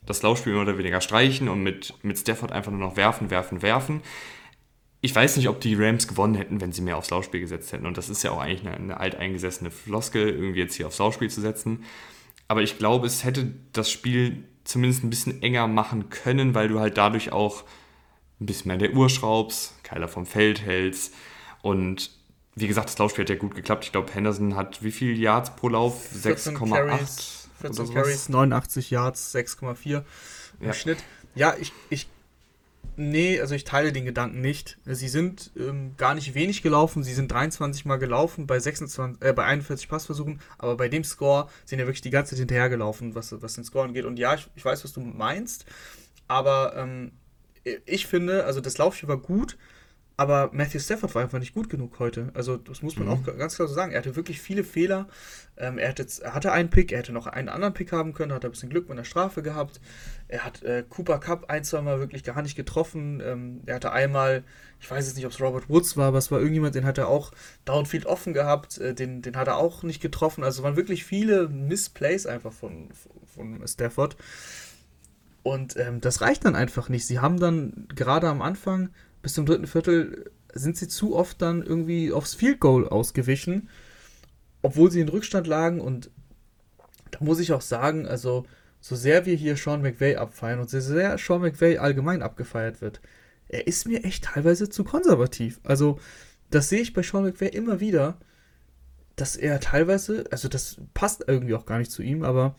[0.05, 3.63] das Laufspiel mehr oder weniger streichen und mit, mit Stafford einfach nur noch werfen, werfen,
[3.63, 4.01] werfen.
[5.01, 7.87] Ich weiß nicht, ob die Rams gewonnen hätten, wenn sie mehr aufs Laufspiel gesetzt hätten.
[7.87, 11.31] Und das ist ja auch eigentlich eine, eine alteingesessene Floskel, irgendwie jetzt hier aufs Laufspiel
[11.31, 11.85] zu setzen.
[12.49, 16.81] Aber ich glaube, es hätte das Spiel zumindest ein bisschen enger machen können, weil du
[16.81, 17.65] halt dadurch auch
[18.41, 21.15] ein bisschen mehr in der Uhr schraubst, Keiler vom Feld hältst.
[21.63, 22.11] Und
[22.55, 23.85] wie gesagt, das Laufspiel hat ja gut geklappt.
[23.85, 26.09] Ich glaube, Henderson hat wie viel Yards pro Lauf?
[26.15, 27.39] 6,8.
[27.61, 30.05] 14 Carries, 89 Yards, 6,4
[30.61, 30.73] im ja.
[30.73, 30.99] Schnitt.
[31.35, 32.09] Ja, ich, ich,
[32.97, 34.79] nee, also ich teile den Gedanken nicht.
[34.85, 39.33] Sie sind ähm, gar nicht wenig gelaufen, sie sind 23 Mal gelaufen bei 26, äh,
[39.33, 43.35] bei 41 Passversuchen, aber bei dem Score sind ja wirklich die ganze Zeit hinterhergelaufen, was,
[43.43, 44.05] was den Score angeht.
[44.05, 45.65] Und ja, ich, ich weiß, was du meinst,
[46.29, 47.13] aber ähm,
[47.87, 49.57] ich finde, also das Laufspiel war gut,
[50.19, 52.33] aber Matthew Stafford war einfach nicht gut genug heute.
[52.35, 53.13] Also, das muss man mhm.
[53.13, 53.93] auch ganz klar so sagen.
[53.93, 55.07] Er hatte wirklich viele Fehler.
[55.57, 58.33] Ähm, er, hatte er hatte einen Pick, er hätte noch einen anderen Pick haben können,
[58.33, 59.81] hat ein bisschen Glück mit der Strafe gehabt.
[60.27, 63.23] Er hat äh, Cooper Cup ein, zwei Mal wirklich gar nicht getroffen.
[63.25, 64.43] Ähm, er hatte einmal,
[64.81, 66.99] ich weiß jetzt nicht, ob es Robert Woods war, aber es war irgendjemand, den hat
[66.99, 67.31] er auch
[67.65, 68.79] Downfield offen gehabt.
[68.79, 70.43] Äh, den, den hat er auch nicht getroffen.
[70.43, 72.89] Also, es waren wirklich viele Missplays einfach von,
[73.25, 74.17] von Stafford.
[75.45, 77.07] Und ähm, das reicht dann einfach nicht.
[77.07, 78.91] Sie haben dann gerade am Anfang
[79.23, 83.69] bis zum dritten Viertel sind sie zu oft dann irgendwie aufs Field Goal ausgewichen,
[84.63, 85.81] obwohl sie in Rückstand lagen.
[85.81, 86.11] Und
[87.11, 88.45] da muss ich auch sagen, also
[88.81, 93.01] so sehr wir hier Sean McVay abfeiern und so sehr Sean McVay allgemein abgefeiert wird,
[93.49, 95.61] er ist mir echt teilweise zu konservativ.
[95.65, 95.99] Also
[96.51, 98.19] das sehe ich bei Sean McVay immer wieder,
[99.17, 102.57] dass er teilweise, also das passt irgendwie auch gar nicht zu ihm, aber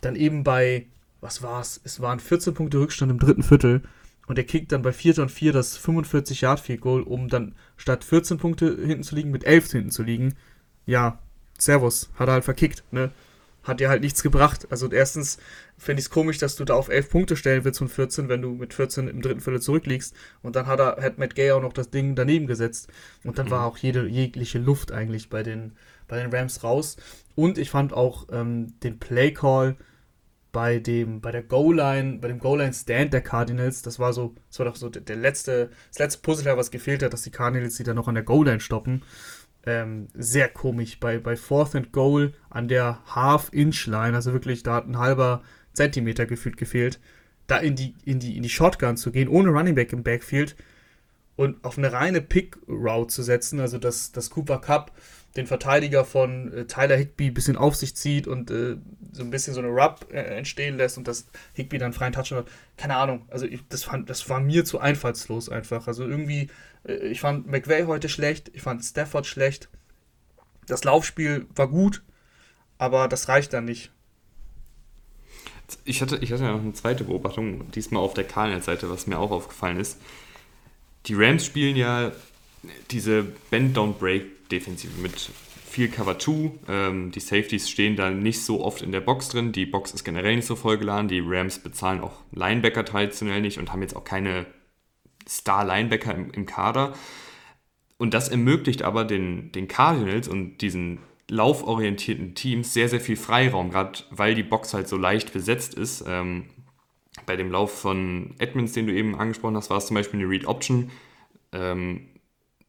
[0.00, 0.86] dann eben bei,
[1.20, 1.80] was war's?
[1.84, 3.82] Es waren 14 Punkte Rückstand im dritten Viertel
[4.32, 5.18] und er kickt dann bei 4.
[5.18, 9.30] und 4 das 45 Yard Field Goal, um dann statt 14 Punkte hinten zu liegen,
[9.30, 10.36] mit 11 hinten zu liegen.
[10.86, 11.18] Ja,
[11.58, 13.10] Servus, hat er halt verkickt, ne?
[13.62, 14.68] Hat dir halt nichts gebracht.
[14.70, 15.36] Also erstens
[15.76, 18.40] fände ich es komisch, dass du da auf 11 Punkte stellen willst von 14, wenn
[18.40, 20.16] du mit 14 im dritten Viertel zurückliegst.
[20.40, 22.88] Und dann hat er, hat Matt Gay auch noch das Ding daneben gesetzt.
[23.24, 23.50] Und dann mhm.
[23.50, 25.72] war auch jede, jegliche Luft eigentlich bei den,
[26.08, 26.96] bei den Rams raus.
[27.34, 29.76] Und ich fand auch ähm, den Play Call
[30.52, 34.66] bei dem, bei der Goal-Line, bei dem Goal-Line-Stand der Cardinals, das war so, das war
[34.66, 37.96] doch so der letzte, das letzte Puzzle, was gefehlt hat, dass die Cardinals die dann
[37.96, 39.02] noch an der Goal-Line stoppen.
[39.64, 41.00] Ähm, sehr komisch.
[41.00, 46.26] Bei, bei Fourth and Goal an der Half-Inch-Line, also wirklich, da hat ein halber Zentimeter
[46.26, 47.00] gefühlt gefehlt,
[47.46, 50.54] da in die, in die, in die Shotgun zu gehen, ohne Running Back im Backfield
[51.36, 54.92] und auf eine reine Pick-Route zu setzen, also dass, dass Cooper Cup
[55.36, 58.76] den Verteidiger von äh, Tyler Higby ein bisschen auf sich zieht und äh,
[59.12, 62.32] so ein bisschen so eine Rub äh, entstehen lässt und dass Higby dann freien Touch
[62.32, 62.46] hat.
[62.76, 63.26] Keine Ahnung.
[63.30, 65.86] Also ich, das, fand, das war mir zu einfallslos einfach.
[65.86, 66.48] Also irgendwie,
[66.86, 69.68] äh, ich fand McVay heute schlecht, ich fand Stafford schlecht.
[70.66, 72.02] Das Laufspiel war gut,
[72.78, 73.90] aber das reicht dann nicht.
[75.84, 79.18] Ich hatte, ich hatte ja noch eine zweite Beobachtung, diesmal auf der Cardinals-Seite, was mir
[79.18, 79.98] auch aufgefallen ist.
[81.06, 82.12] Die Rams spielen ja
[82.90, 85.30] diese Bend-Don't-Break-Defensive mit
[85.72, 86.50] viel Cover 2.
[86.68, 89.52] Ähm, die Safeties stehen da nicht so oft in der Box drin.
[89.52, 91.08] Die Box ist generell nicht so vollgeladen.
[91.08, 94.46] Die Rams bezahlen auch Linebacker traditionell nicht und haben jetzt auch keine
[95.26, 96.92] Star-Linebacker im, im, Kader.
[97.96, 100.98] Und das ermöglicht aber den, den Cardinals und diesen
[101.30, 106.04] lauforientierten Teams sehr, sehr viel Freiraum, gerade weil die Box halt so leicht besetzt ist.
[106.06, 106.46] Ähm,
[107.24, 110.28] bei dem Lauf von Edmonds, den du eben angesprochen hast, war es zum Beispiel eine
[110.28, 110.90] Read Option.
[111.52, 112.08] Ähm,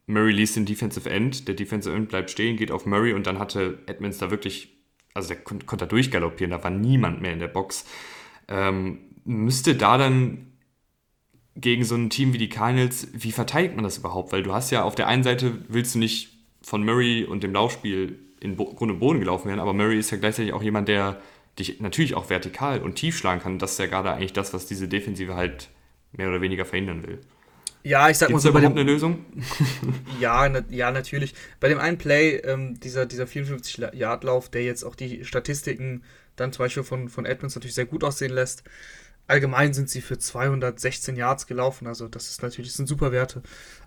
[0.06, 3.39] Murray liest den Defensive End, der Defensive End bleibt stehen, geht auf Murray und dann
[3.39, 4.76] hatte Edmonds da wirklich,
[5.13, 7.86] also der kon konnte da durchgaloppieren, da war niemand mehr in der Box.
[8.48, 10.54] Ähm, müsste da dann
[11.56, 14.32] gegen so ein Team wie die Cardinals, wie verteidigt man das überhaupt?
[14.32, 16.30] Weil du hast ja auf der einen Seite willst du nicht
[16.62, 20.12] von Murray und dem Laufspiel in Bo Grund und Boden gelaufen werden, aber Murray ist
[20.12, 21.22] ja gleichzeitig auch jemand, der
[21.60, 23.60] dich natürlich auch vertikal und tief schlagen kann.
[23.60, 25.70] Das ist ja gerade eigentlich das, was diese Defensive halt
[26.12, 27.22] mehr oder weniger verhindern will.
[27.84, 29.26] Ja, ich sag Gibt's mal so bei überhaupt dem, eine Lösung?
[30.19, 31.34] ja, na, ja, natürlich.
[31.60, 36.04] Bei dem einen Play, ähm, dieser, dieser 54-Yard-Lauf, der jetzt auch die Statistiken
[36.38, 38.63] dann zum Beispiel von, von Edmonds natürlich sehr gut aussehen lässt.
[39.28, 43.41] Allgemein sind sie für 216 Yards gelaufen, also das ist natürlich, das sind super Werte.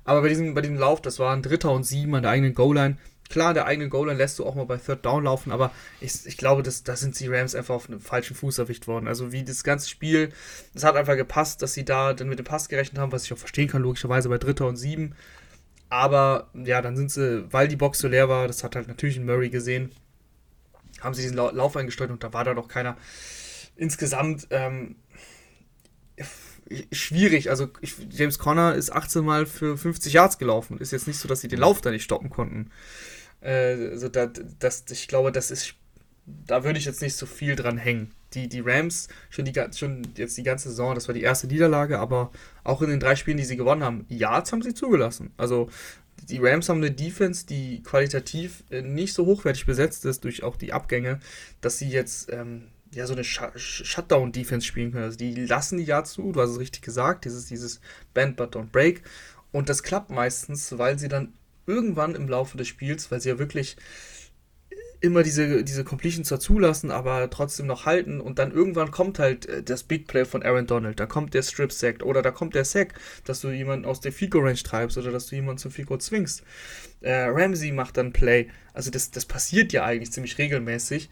[0.04, 2.54] Aber bei diesem, bei diesem Lauf, das war ein Dritter und Sieben an der eigenen
[2.54, 2.96] Goal-Line.
[3.28, 6.36] Klar, der eigenen Goal-Line lässt du auch mal bei Third Down laufen, aber ich, ich
[6.36, 9.08] glaube, das, da sind die Rams einfach auf einem falschen Fuß erwischt worden.
[9.08, 10.30] Also wie das ganze Spiel,
[10.74, 13.32] es hat einfach gepasst, dass sie da dann mit dem Pass gerechnet haben, was ich
[13.32, 15.14] auch verstehen kann, logischerweise bei Dritter und Sieben.
[15.88, 19.16] Aber ja, dann sind sie, weil die Box so leer war, das hat halt natürlich
[19.16, 19.92] ein Murray gesehen,
[21.00, 22.96] haben sie diesen Lauf eingesteuert und da war da noch keiner.
[23.76, 24.96] Insgesamt ähm,
[26.92, 27.50] schwierig.
[27.50, 30.78] Also ich, James Conner ist 18 Mal für 50 Yards gelaufen.
[30.78, 32.70] Ist jetzt nicht so, dass sie den Lauf da nicht stoppen konnten.
[33.46, 34.26] Äh, also da,
[34.58, 35.74] das, ich glaube, das ist,
[36.26, 38.10] da würde ich jetzt nicht so viel dran hängen.
[38.34, 41.98] Die, die Rams, schon, die, schon jetzt die ganze Saison, das war die erste Niederlage,
[41.98, 42.32] aber
[42.64, 45.32] auch in den drei Spielen, die sie gewonnen haben, Yards haben sie zugelassen.
[45.36, 45.70] Also
[46.28, 50.56] die Rams haben eine Defense, die qualitativ äh, nicht so hochwertig besetzt ist durch auch
[50.56, 51.20] die Abgänge,
[51.60, 55.04] dass sie jetzt ähm, ja so eine Sh Shutdown-Defense spielen können.
[55.04, 57.80] Also die lassen die ja zu, du hast es richtig gesagt, dieses, dieses
[58.12, 59.02] Band but don't break.
[59.52, 61.32] Und das klappt meistens, weil sie dann
[61.66, 63.76] irgendwann im Laufe des Spiels, weil sie ja wirklich
[65.00, 69.46] immer diese, diese Completions zwar zulassen, aber trotzdem noch halten und dann irgendwann kommt halt
[69.46, 72.54] äh, das Big Play von Aaron Donald, da kommt der Strip Sack oder da kommt
[72.54, 75.70] der Sack, dass du jemanden aus der Fico Range treibst oder dass du jemanden zum
[75.70, 76.42] Fico zwingst.
[77.02, 81.10] Äh, Ramsey macht dann Play, also das, das passiert ja eigentlich ziemlich regelmäßig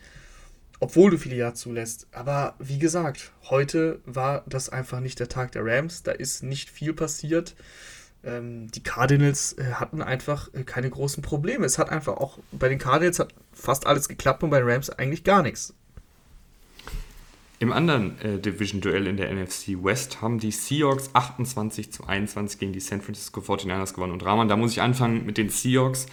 [0.81, 2.07] obwohl du viele Yards zulässt.
[2.13, 6.03] Aber wie gesagt, heute war das einfach nicht der Tag der Rams.
[6.03, 7.55] Da ist nicht viel passiert.
[8.25, 11.67] Ähm, die Cardinals äh, hatten einfach äh, keine großen Probleme.
[11.67, 14.91] Es hat einfach auch bei den Cardinals hat fast alles geklappt und bei den Rams
[14.91, 15.75] eigentlich gar nichts.
[17.61, 22.73] Im anderen äh, Division-Duell in der NFC West haben die Seahawks 28 zu 21 gegen
[22.73, 24.13] die San Francisco 49ers gewonnen.
[24.13, 26.07] Und Rahman, da muss ich anfangen mit den Seahawks,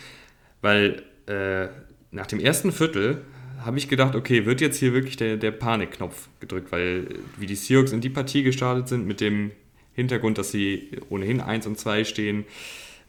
[0.62, 1.68] weil äh,
[2.12, 3.26] nach dem ersten Viertel
[3.66, 7.56] habe ich gedacht, okay, wird jetzt hier wirklich der, der Panikknopf gedrückt, weil wie die
[7.56, 9.52] Seahawks in die Partie gestartet sind mit dem
[9.94, 12.46] Hintergrund, dass sie ohnehin 1 und 2 stehen,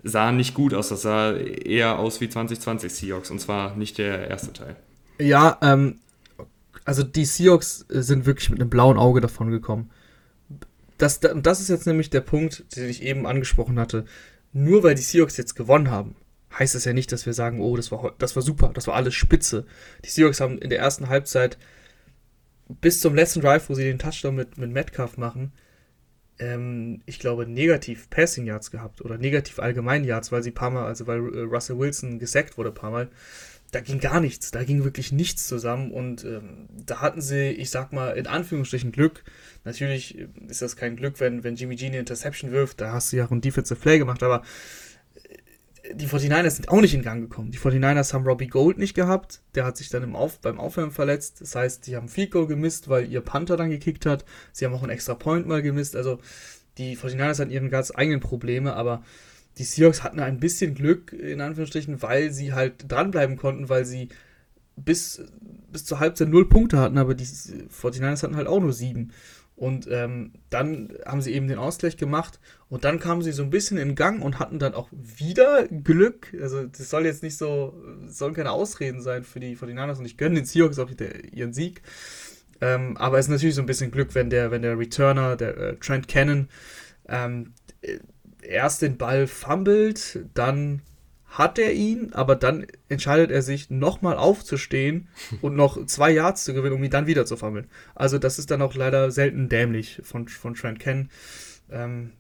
[0.03, 0.89] sah nicht gut aus.
[0.89, 4.77] Das sah eher aus wie 2020 Seahawks und zwar nicht der erste Teil.
[5.19, 6.01] Ja, ähm,
[6.85, 9.91] also die Seahawks sind wirklich mit einem blauen Auge davon gekommen.
[10.99, 14.05] Das, das ist jetzt nämlich der Punkt, den ich eben angesprochen hatte.
[14.53, 16.17] Nur weil die Seahawks jetzt gewonnen haben,
[16.59, 18.95] heißt das ja nicht, dass wir sagen, oh, das war, das war super, das war
[18.95, 19.65] alles spitze.
[20.05, 21.59] Die Seahawks haben in der ersten Halbzeit
[22.69, 25.53] bis zum letzten Drive, wo sie den Touchdown mit, mit Metcalf machen,
[26.43, 30.85] ähm, ich glaube, negativ Passing Yards gehabt oder negativ allgemein Yards, weil sie paar Mal,
[30.87, 33.09] also weil äh, Russell Wilson gesackt wurde paar Mal.
[33.71, 37.71] Da ging gar nichts, da ging wirklich nichts zusammen und ähm, da hatten sie, ich
[37.71, 39.25] sag mal, in Anführungsstrichen Glück.
[39.65, 43.17] Natürlich ist das kein Glück, wenn, wenn Jimmy G eine Interception wirft, da hast du
[43.17, 44.43] ja auch ein Defensive Play gemacht, aber
[45.95, 47.51] die 49ers sind auch nicht in Gang gekommen.
[47.51, 49.41] Die 49ers haben Robbie Gold nicht gehabt.
[49.55, 51.41] Der hat sich dann im Auf, beim Aufwärmen verletzt.
[51.41, 54.25] Das heißt, die haben Field Goal gemisst, weil ihr Panther dann gekickt hat.
[54.53, 55.97] Sie haben auch einen extra Point mal gemisst.
[55.97, 56.21] Also
[56.79, 59.03] die 49ers hatten ihre ganz eigenen Probleme, aber
[59.59, 64.09] die Seahawks hatten ein bisschen Glück, in Anführungsstrichen, weil sie halt dranbleiben konnten, weil sie
[64.77, 65.23] bis,
[65.71, 69.13] bis zur Halbzeit null Punkte hatten, aber die 49ers hatten halt auch nur sieben.
[69.63, 73.51] Und ähm, dann haben sie eben den Ausgleich gemacht und dann kamen sie so ein
[73.51, 76.35] bisschen in Gang und hatten dann auch wieder Glück.
[76.43, 80.17] Also das soll jetzt nicht so, sollen keine Ausreden sein für die 49ers und ich
[80.17, 81.83] gönne den Seahawks auch der, ihren Sieg.
[82.61, 85.57] Ähm, aber es ist natürlich so ein bisschen Glück, wenn der, wenn der Returner, der
[85.57, 86.49] äh, Trent Cannon,
[87.09, 87.53] ähm,
[88.43, 90.83] erst den Ball fummelt, dann
[91.33, 95.09] hat er ihn, aber dann entscheidet er sich, nochmal aufzustehen
[95.41, 97.67] und noch zwei Yards zu gewinnen, um ihn dann wieder zu fummeln.
[97.95, 101.09] Also das ist dann auch leider selten dämlich von, von Trent Ken.
[101.71, 102.13] Ähm,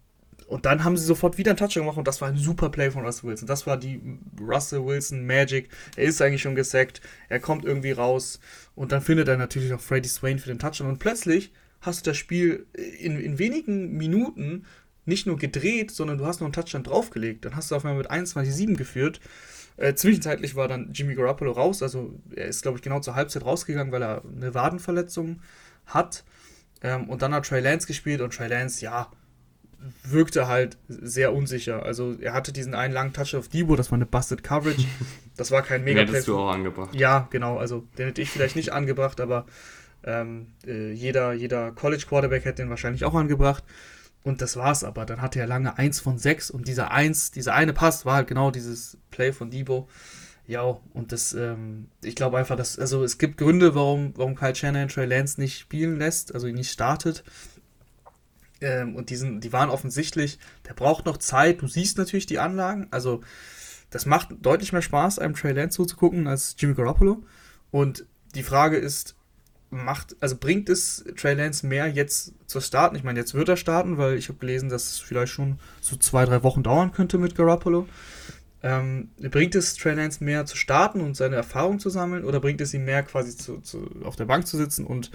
[0.46, 2.90] und dann haben sie sofort wieder einen Touchdown gemacht und das war ein super Play
[2.90, 3.46] von Russell Wilson.
[3.46, 4.01] Das war die
[4.40, 5.68] Russell Wilson Magic.
[5.96, 8.40] Er ist eigentlich schon gesackt, er kommt irgendwie raus
[8.75, 12.11] und dann findet er natürlich auch Freddy Swain für den Touchdown und plötzlich hast du
[12.11, 12.66] das Spiel
[12.98, 14.64] in, in wenigen Minuten
[15.04, 17.44] nicht nur gedreht, sondern du hast noch einen Touchdown draufgelegt.
[17.44, 19.20] Dann hast du auf einmal mit 21-7 geführt.
[19.76, 23.44] Äh, zwischenzeitlich war dann Jimmy Garoppolo raus, also er ist, glaube ich, genau zur Halbzeit
[23.44, 25.40] rausgegangen, weil er eine Wadenverletzung
[25.86, 26.24] hat.
[26.82, 29.11] Ähm, und dann hat Trey Lance gespielt und Trey Lance, ja,
[30.05, 31.84] wirkte halt sehr unsicher.
[31.84, 34.84] Also er hatte diesen einen langen Touch auf Debo, das war eine Busted Coverage.
[35.34, 36.94] Das war kein mega Hättest du auch angebracht.
[36.94, 37.57] Ja, genau.
[37.57, 39.46] Also den hätte ich vielleicht nicht angebracht, aber
[40.05, 43.64] ähm, äh, jeder, jeder College Quarterback hätte den wahrscheinlich auch angebracht.
[44.25, 45.05] Und das war's aber.
[45.05, 48.29] Dann hatte er lange 1 von 6 und dieser 1, dieser eine Pass war halt
[48.29, 49.89] genau dieses Play von Debo.
[50.47, 50.62] Ja,
[50.93, 54.89] und das, ähm, ich glaube einfach, dass, also es gibt Gründe, warum, warum Kyle Shanahan
[54.89, 57.25] Trey Lance nicht spielen lässt, also ihn nicht startet.
[58.61, 61.62] Ähm, und die, sind, die waren offensichtlich, der braucht noch Zeit.
[61.62, 62.89] Du siehst natürlich die Anlagen.
[62.91, 63.23] Also,
[63.91, 67.25] das macht deutlich mehr Spaß, einem Trey Lance zuzugucken als Jimmy Garoppolo.
[67.70, 69.16] Und die Frage ist,
[69.73, 72.95] macht, also bringt es Trey Lance mehr jetzt zu starten?
[72.95, 75.97] Ich meine, jetzt wird er starten, weil ich habe gelesen, dass es vielleicht schon so
[75.97, 77.89] zwei, drei Wochen dauern könnte mit Garoppolo.
[78.62, 82.61] Ähm, bringt es Trey Lance mehr zu starten und seine Erfahrung zu sammeln oder bringt
[82.61, 85.11] es ihm mehr quasi zu, zu, auf der Bank zu sitzen und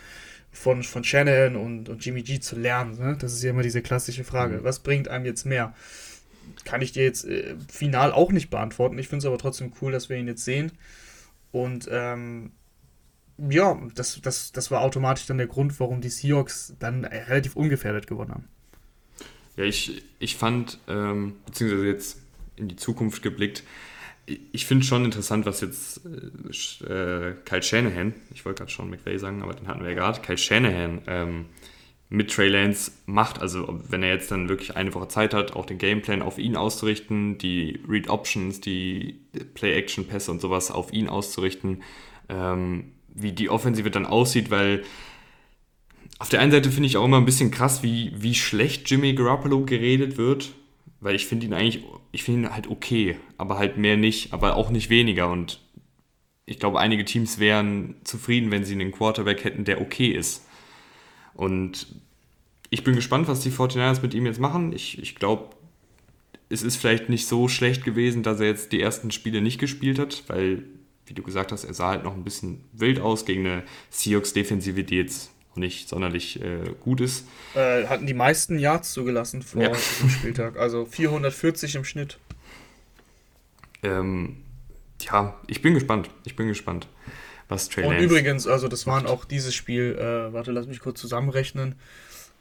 [0.51, 2.97] von, von Shannon und, und Jimmy G zu lernen?
[2.97, 3.16] Ne?
[3.20, 4.58] Das ist ja immer diese klassische Frage.
[4.58, 4.64] Mhm.
[4.64, 5.74] Was bringt einem jetzt mehr?
[6.66, 8.97] Kann ich dir jetzt äh, final auch nicht beantworten.
[8.97, 10.72] Ich finde es aber trotzdem cool, dass wir ihn jetzt sehen.
[11.51, 12.51] Und ähm,
[13.38, 18.07] ja, das, das, das war automatisch dann der Grund, warum die Seahawks dann relativ ungefährdet
[18.07, 18.47] gewonnen haben.
[19.55, 22.21] Ja, ich, ich fand, ähm, beziehungsweise jetzt
[22.55, 23.63] in die Zukunft geblickt,
[24.51, 26.01] ich finde schon interessant, was jetzt
[26.83, 30.19] äh, Kyle Shanahan, ich wollte gerade schon McVay sagen, aber den hatten wir ja gerade,
[30.19, 31.45] Kyle Shanahan ähm,
[32.09, 33.41] mit Trey Lance macht.
[33.41, 36.57] Also wenn er jetzt dann wirklich eine Woche Zeit hat, auch den Gameplan auf ihn
[36.57, 39.21] auszurichten, die Read Options, die
[39.53, 41.83] Play-Action-Pässe und sowas auf ihn auszurichten,
[42.27, 44.84] ähm, wie die Offensive dann aussieht, weil
[46.20, 49.13] auf der einen Seite finde ich auch immer ein bisschen krass, wie, wie schlecht Jimmy
[49.13, 50.53] Garoppolo geredet wird,
[50.99, 54.55] weil ich finde ihn eigentlich, ich finde ihn halt okay, aber halt mehr nicht, aber
[54.55, 55.59] auch nicht weniger und
[56.45, 60.47] ich glaube, einige Teams wären zufrieden, wenn sie einen Quarterback hätten, der okay ist.
[61.34, 61.88] Und
[62.70, 64.72] ich bin gespannt, was die 49ers mit ihm jetzt machen.
[64.72, 65.49] Ich, ich glaube,
[66.47, 69.99] es ist vielleicht nicht so schlecht gewesen, dass er jetzt die ersten Spiele nicht gespielt
[69.99, 70.63] hat, weil
[71.08, 74.84] wie du gesagt hast, er sah halt noch ein bisschen wild aus gegen eine Seahawks-Defensive,
[74.84, 77.26] die jetzt nicht sonderlich äh, gut ist.
[77.55, 79.70] Äh, hatten die meisten Yards zugelassen vor ja.
[79.70, 82.20] diesem Spieltag, also 440 im Schnitt.
[83.84, 84.38] Ähm,
[85.01, 86.10] ja, ich bin gespannt.
[86.26, 86.88] Ich bin gespannt,
[87.49, 90.80] was Trey Und Lance übrigens, also das waren auch dieses Spiel, äh, warte, lass mich
[90.80, 91.76] kurz zusammenrechnen,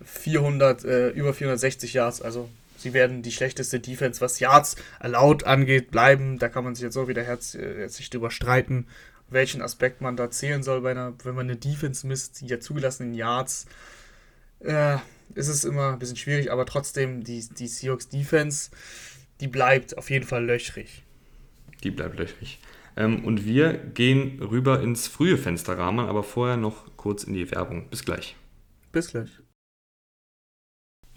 [0.05, 2.49] 400, äh, über 460 Yards, also
[2.87, 6.39] sie werden die schlechteste Defense, was Yards erlaubt angeht, bleiben.
[6.39, 8.87] Da kann man sich jetzt auch wieder herz, herzlich drüber streiten,
[9.29, 12.61] welchen Aspekt man da zählen soll, bei einer, wenn man eine Defense misst, die ja
[12.61, 13.67] zugelassenen Yards.
[14.61, 14.99] Äh,
[15.35, 18.71] ist es immer ein bisschen schwierig, aber trotzdem, die, die Seahawks Defense,
[19.41, 21.03] die bleibt auf jeden Fall löchrig.
[21.83, 22.61] Die bleibt löchrig.
[22.97, 27.91] Ähm, und wir gehen rüber ins frühe Fensterrahmen, aber vorher noch kurz in die Werbung.
[27.91, 28.37] Bis gleich.
[28.93, 29.31] Bis gleich.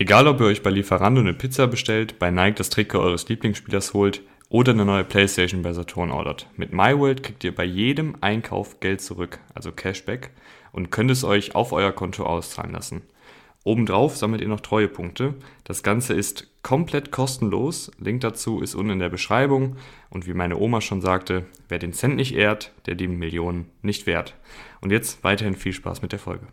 [0.02, 3.94] Egal ob ihr euch bei Lieferando eine Pizza bestellt, bei Nike das Trikot eures Lieblingsspielers
[3.94, 6.48] holt oder eine neue Playstation bei Saturn ordert.
[6.56, 10.32] Mit MyWorld kriegt ihr bei jedem Einkauf Geld zurück, also Cashback,
[10.72, 13.02] und könnt es euch auf euer Konto auszahlen lassen.
[13.66, 15.34] Obendrauf sammelt ihr noch Treuepunkte.
[15.66, 17.92] Das Ganze ist komplett kostenlos.
[18.00, 19.76] Link dazu ist unten in der Beschreibung.
[20.10, 24.08] Und wie meine Oma schon sagte, wer den Cent nicht ehrt, der die Millionen nicht
[24.08, 24.36] wert.
[24.80, 26.48] Und jetzt weiterhin viel Spaß mit der Folge.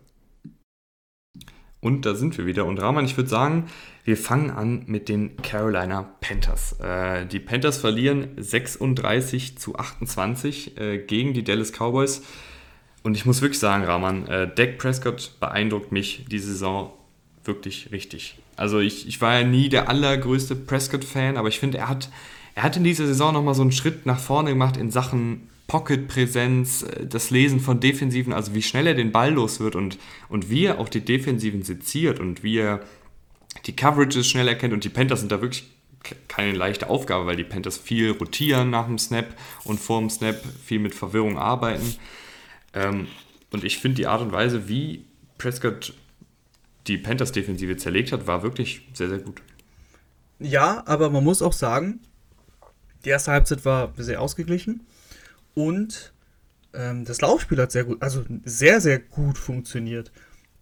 [1.86, 2.64] Und da sind wir wieder.
[2.64, 3.66] Und Rahman, ich würde sagen,
[4.04, 6.72] wir fangen an mit den Carolina Panthers.
[6.80, 12.22] Äh, die Panthers verlieren 36 zu 28 äh, gegen die Dallas Cowboys.
[13.04, 16.92] Und ich muss wirklich sagen, Rahman, äh, Dak Prescott beeindruckt mich diese Saison
[17.44, 18.36] wirklich richtig.
[18.56, 22.10] Also ich, ich war ja nie der allergrößte Prescott-Fan, aber ich finde, er hat,
[22.56, 26.82] er hat in dieser Saison nochmal so einen Schritt nach vorne gemacht in Sachen Pocket-Präsenz,
[26.82, 29.98] äh, das Lesen von Defensiven, also wie schnell er den Ball los wird und,
[30.28, 32.80] und wie er auch die Defensiven seziert und wie er
[33.66, 34.72] die Coverages schnell erkennt.
[34.72, 35.70] Und die Panthers sind da wirklich
[36.28, 40.40] keine leichte Aufgabe, weil die Panthers viel rotieren nach dem Snap und vor dem Snap
[40.64, 41.96] viel mit Verwirrung arbeiten.
[42.74, 43.08] Ähm,
[43.50, 45.04] und ich finde die Art und Weise, wie
[45.38, 45.94] Prescott
[46.86, 49.42] die Panthers-Defensive zerlegt hat, war wirklich sehr, sehr gut.
[50.38, 52.00] Ja, aber man muss auch sagen,
[53.04, 54.86] die erste Halbzeit war sehr ausgeglichen.
[55.56, 56.12] Und
[56.74, 60.12] ähm, das Laufspiel hat sehr gut, also sehr, sehr gut funktioniert.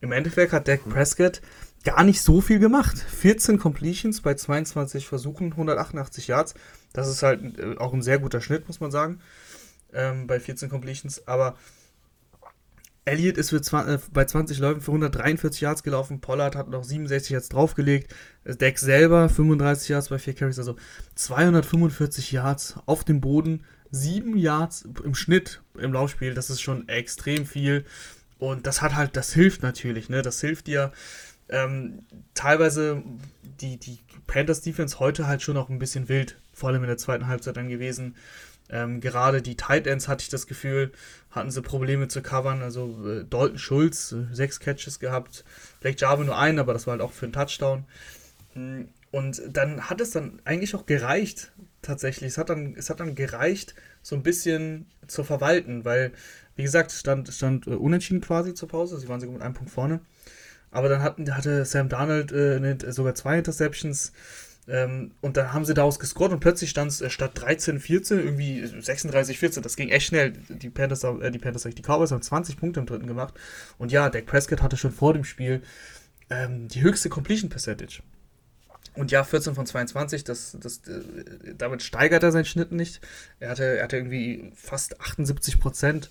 [0.01, 1.43] Im Endeffekt hat Dak Prescott
[1.83, 2.97] gar nicht so viel gemacht.
[2.97, 6.55] 14 Completions bei 22 Versuchen, 188 Yards.
[6.93, 9.19] Das ist halt äh, auch ein sehr guter Schnitt, muss man sagen,
[9.93, 11.27] ähm, bei 14 Completions.
[11.27, 11.57] Aber
[13.05, 16.21] Elliott ist für 20, äh, bei 20 Läufen für 143 Yards gelaufen.
[16.21, 18.15] Pollard hat noch 67 Yards draufgelegt.
[18.45, 20.59] Deck selber 35 Yards bei 4 Carries.
[20.61, 20.77] Also
[21.17, 27.47] 245 Yards auf dem Boden sieben Yards im Schnitt im Laufspiel, das ist schon extrem
[27.47, 27.85] viel.
[28.39, 30.23] Und das hat halt, das hilft natürlich, ne?
[30.23, 30.93] Das hilft dir.
[31.49, 32.01] Ähm,
[32.35, 33.03] teilweise
[33.61, 36.97] die, die Panthers Defense heute halt schon noch ein bisschen wild, vor allem in der
[36.97, 38.17] zweiten Halbzeit dann gewesen.
[38.71, 40.93] Ähm, gerade die Tight Ends hatte ich das Gefühl,
[41.31, 42.63] hatten sie Probleme zu covern.
[42.63, 45.45] Also äh, Dalton Schulz, äh, sechs Catches gehabt,
[45.81, 47.85] Blake Jarvis nur einen, aber das war halt auch für einen Touchdown.
[48.55, 51.53] Hm, und dann hat es dann eigentlich auch gereicht,
[51.85, 52.33] tatsächlich.
[52.33, 56.13] Es hat dann, es hat dann gereicht, so ein bisschen zu verwalten, weil,
[56.57, 58.99] wie gesagt, stand, stand uh, unentschieden quasi zur Pause.
[58.99, 60.01] Sie waren sogar mit einem Punkt vorne.
[60.71, 64.13] Aber dann hatten, hatte Sam Darnold äh, sogar zwei Interceptions.
[64.67, 68.19] Ähm, und dann haben sie daraus gescored und plötzlich stand es äh, statt 13, 14
[68.19, 69.63] irgendwie 36, 14.
[69.63, 70.33] Das ging echt schnell.
[70.49, 73.35] Die Panthers, äh, die Panthers, die Cowboys haben 20 Punkte im dritten gemacht.
[73.79, 75.63] Und ja, Dak Prescott hatte schon vor dem Spiel
[76.31, 78.03] ähm, die höchste Completion Percentage.
[78.95, 83.01] Und ja, 14 von 22, das, das, äh, damit steigert er seinen Schnitt nicht.
[83.41, 86.11] Er hatte, er hatte irgendwie fast 78 Prozent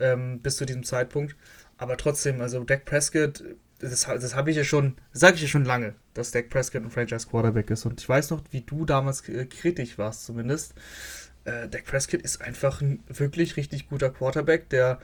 [0.00, 1.36] ähm, bis zu diesem Zeitpunkt.
[1.78, 3.44] Aber trotzdem, also Dak Prescott
[3.78, 6.90] das, das habe ich ja schon, sage ich ja schon lange, dass Dak Prescott ein
[6.90, 7.84] Franchise Quarterback ist.
[7.84, 10.74] Und ich weiß noch, wie du damals kritisch warst, zumindest.
[11.44, 14.98] Äh, Dak Prescott ist einfach ein wirklich richtig guter Quarterback, der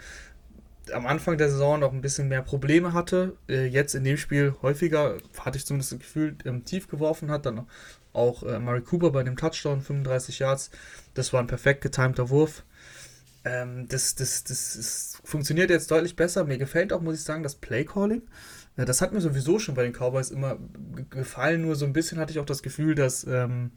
[0.93, 3.37] am Anfang der Saison noch ein bisschen mehr Probleme hatte.
[3.49, 7.47] Äh, jetzt in dem Spiel häufiger, hatte ich zumindest das Gefühl, ähm, tief geworfen hat.
[7.47, 7.67] Dann
[8.13, 10.71] auch äh, Murray Cooper bei dem Touchdown, 35 Yards.
[11.15, 12.65] Das war ein perfekt getimter Wurf.
[13.45, 16.45] Ähm, das, das, das, das funktioniert jetzt deutlich besser.
[16.45, 18.23] Mir gefällt auch, muss ich sagen, das Playcalling.
[18.77, 20.59] Ja, das hat mir sowieso schon bei den Cowboys immer
[21.11, 23.71] gefallen, nur so ein bisschen hatte ich auch das Gefühl, dass ähm,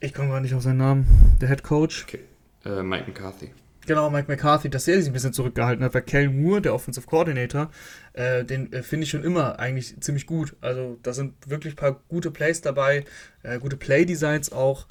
[0.00, 1.06] ich komme gar nicht auf seinen Namen,
[1.40, 2.04] der Head Coach.
[2.04, 2.20] Okay.
[2.64, 3.52] Äh, Mike McCarthy.
[3.88, 7.06] Genau, Mike McCarthy, dass er sich ein bisschen zurückgehalten hat, weil Kel Moore, der Offensive
[7.06, 7.70] Coordinator,
[8.12, 10.54] äh, den äh, finde ich schon immer eigentlich ziemlich gut.
[10.60, 13.06] Also da sind wirklich ein paar gute Plays dabei,
[13.42, 14.88] äh, gute Play-Designs auch.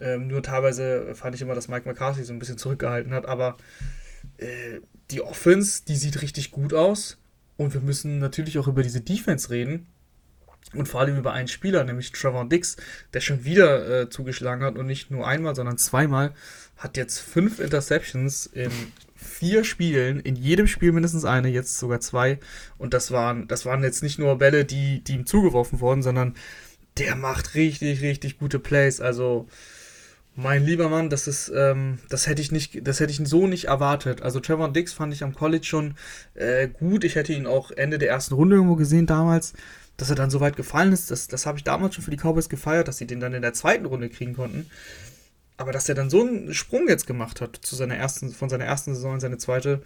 [0.00, 3.56] Ähm, nur teilweise fand ich immer, dass Mike McCarthy so ein bisschen zurückgehalten hat, aber
[4.36, 7.18] äh, die Offense, die sieht richtig gut aus.
[7.56, 9.88] Und wir müssen natürlich auch über diese Defense reden.
[10.74, 12.76] Und vor allem über einen Spieler, nämlich Trevor Dix,
[13.14, 16.34] der schon wieder äh, zugeschlagen hat und nicht nur einmal, sondern zweimal.
[16.78, 18.70] Hat jetzt fünf Interceptions in
[19.14, 22.38] vier Spielen, in jedem Spiel mindestens eine, jetzt sogar zwei.
[22.78, 26.34] Und das waren, das waren jetzt nicht nur Bälle, die, die ihm zugeworfen wurden, sondern
[26.98, 29.00] der macht richtig, richtig gute Plays.
[29.00, 29.48] Also
[30.34, 33.64] mein lieber Mann, das ist, ähm, das hätte ich nicht, das hätte ich so nicht
[33.64, 34.22] erwartet.
[34.22, 35.94] Also Trevor Dix fand ich am College schon
[36.34, 37.02] äh, gut.
[37.02, 39.52] Ich hätte ihn auch Ende der ersten Runde irgendwo gesehen damals,
[39.96, 41.10] dass er dann so weit gefallen ist.
[41.10, 43.42] Das, das habe ich damals schon für die Cowboys gefeiert, dass sie den dann in
[43.42, 44.70] der zweiten Runde kriegen konnten.
[45.58, 48.64] Aber dass er dann so einen Sprung jetzt gemacht hat zu seiner ersten, von seiner
[48.64, 49.82] ersten Saison in seine zweite,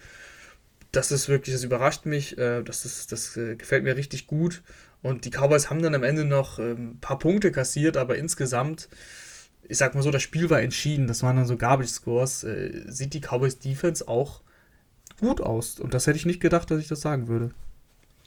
[0.91, 2.37] das ist wirklich, das überrascht mich.
[2.37, 4.63] Äh, das ist, das äh, gefällt mir richtig gut.
[5.01, 8.87] Und die Cowboys haben dann am Ende noch ein ähm, paar Punkte kassiert, aber insgesamt
[9.67, 11.07] ich sag mal so, das Spiel war entschieden.
[11.07, 12.43] Das waren dann so Garbage Scores.
[12.43, 14.41] Äh, sieht die Cowboys Defense auch
[15.19, 15.79] gut aus.
[15.79, 17.51] Und das hätte ich nicht gedacht, dass ich das sagen würde.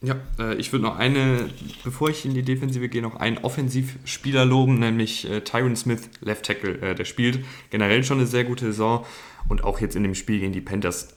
[0.07, 1.51] Ja, äh, ich würde noch eine,
[1.83, 6.47] bevor ich in die Defensive gehe, noch einen Offensivspieler loben, nämlich äh, Tyron Smith, Left
[6.47, 6.81] Tackle.
[6.81, 9.05] Äh, der spielt generell schon eine sehr gute Saison
[9.49, 11.17] und auch jetzt in dem Spiel gegen die Panthers.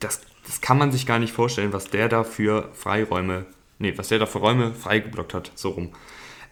[0.00, 3.46] Das, das kann man sich gar nicht vorstellen, was der da für Freiräume,
[3.78, 5.92] nee, was der da für Räume freigeblockt hat, so rum.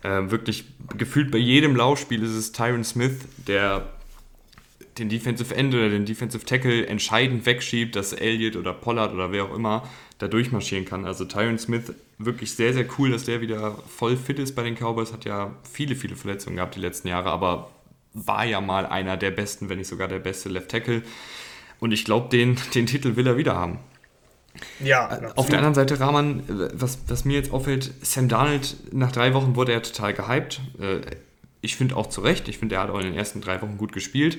[0.03, 0.65] Äh, wirklich
[0.97, 3.91] gefühlt bei jedem Laufspiel ist es Tyron Smith, der
[4.99, 9.45] den Defensive End oder den Defensive Tackle entscheidend wegschiebt, dass Elliott oder Pollard oder wer
[9.45, 9.89] auch immer
[10.19, 11.05] da durchmarschieren kann.
[11.05, 14.75] Also Tyron Smith wirklich sehr, sehr cool, dass der wieder voll fit ist bei den
[14.75, 15.13] Cowboys.
[15.13, 17.71] Hat ja viele, viele Verletzungen gehabt die letzten Jahre, aber
[18.13, 21.03] war ja mal einer der besten, wenn nicht sogar der beste Left Tackle.
[21.81, 23.79] Und ich glaube, den, den Titel will er wieder haben.
[24.81, 25.07] Ja.
[25.07, 25.39] Äh, absolut.
[25.39, 26.43] Auf der anderen Seite, Rahman,
[26.75, 30.61] was, was mir jetzt auffällt, Sam Darnold, nach drei Wochen wurde er total gehypt.
[30.79, 31.01] Äh,
[31.63, 32.49] ich finde auch zu Recht.
[32.49, 34.39] Ich finde, er hat auch in den ersten drei Wochen gut gespielt.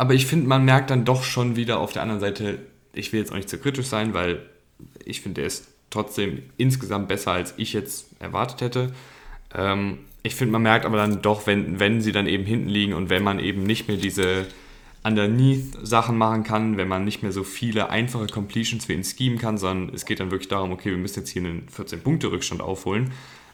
[0.00, 2.58] Aber ich finde, man merkt dann doch schon wieder auf der anderen Seite,
[2.94, 4.40] ich will jetzt auch nicht zu kritisch sein, weil
[5.04, 8.92] ich finde, er ist trotzdem insgesamt besser, als ich jetzt erwartet hätte.
[9.54, 12.94] Ähm, ich finde, man merkt aber dann doch, wenn, wenn sie dann eben hinten liegen
[12.94, 14.46] und wenn man eben nicht mehr diese
[15.04, 19.36] underneath Sachen machen kann, wenn man nicht mehr so viele einfache Completions wie in Scheme
[19.36, 23.10] kann, sondern es geht dann wirklich darum, okay, wir müssen jetzt hier einen 14-Punkte-Rückstand aufholen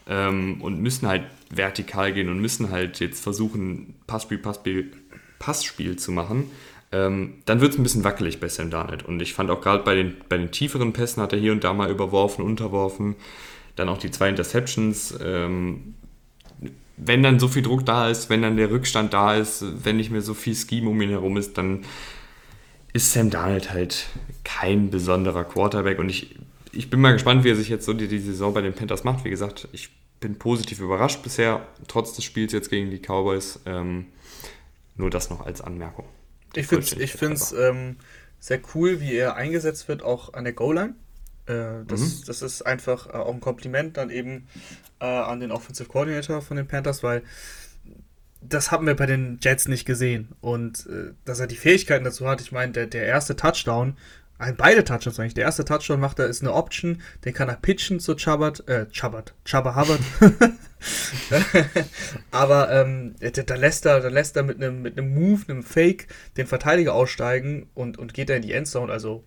[0.09, 4.93] ähm, und müssen halt vertikal gehen und müssen halt jetzt versuchen, Passspiel, Passspiel,
[5.39, 6.51] Passspiel zu machen.
[6.93, 9.05] Ähm, dann wird es ein bisschen wackelig bei Sam Darnold.
[9.05, 11.65] Und ich fand auch gerade bei den, bei den tieferen Pässen hat er hier und
[11.65, 13.17] da mal überworfen, unterworfen.
[13.75, 15.19] Dann auch die zwei Interceptions.
[15.23, 15.95] Ähm,
[16.97, 20.11] wenn dann so viel Druck da ist, wenn dann der Rückstand da ist, wenn nicht
[20.11, 21.85] mehr so viel Scheme um ihn herum ist, dann
[22.93, 24.07] ist Sam Darnold halt
[24.45, 25.99] kein besonderer Quarterback.
[25.99, 26.37] Und ich,
[26.73, 29.05] ich bin mal gespannt, wie er sich jetzt so die, die Saison bei den Panthers
[29.05, 29.25] macht.
[29.25, 33.61] Wie gesagt, ich bin positiv überrascht bisher, trotz des Spiels jetzt gegen die Cowboys.
[33.67, 34.07] Ähm,
[34.97, 36.07] nur das noch als Anmerkung.
[36.55, 37.97] Ich finde es ähm,
[38.39, 40.95] sehr cool, wie er eingesetzt wird, auch an der Goal-Line.
[41.47, 42.23] Äh, das, mhm.
[42.27, 44.49] das ist einfach äh, auch ein Kompliment dann eben
[45.01, 47.23] äh, an den Offensive Coordinator von den Panthers, weil
[48.41, 50.29] das haben wir bei den Jets nicht gesehen.
[50.41, 53.97] Und äh, dass er die Fähigkeiten dazu hat, ich meine, der, der erste Touchdown,
[54.39, 55.35] ein, beide Touchdowns eigentlich.
[55.35, 58.87] Der erste Touchdown macht er, ist eine Option, den kann er pitchen zu Chubbard, äh,
[58.89, 60.01] Chubbard, Chubba Hubbard.
[62.31, 66.47] Aber ähm, da, lässt er, da lässt er mit einem mit Move, einem Fake, den
[66.47, 68.93] Verteidiger aussteigen und, und geht er in die Endzone.
[68.93, 69.25] Also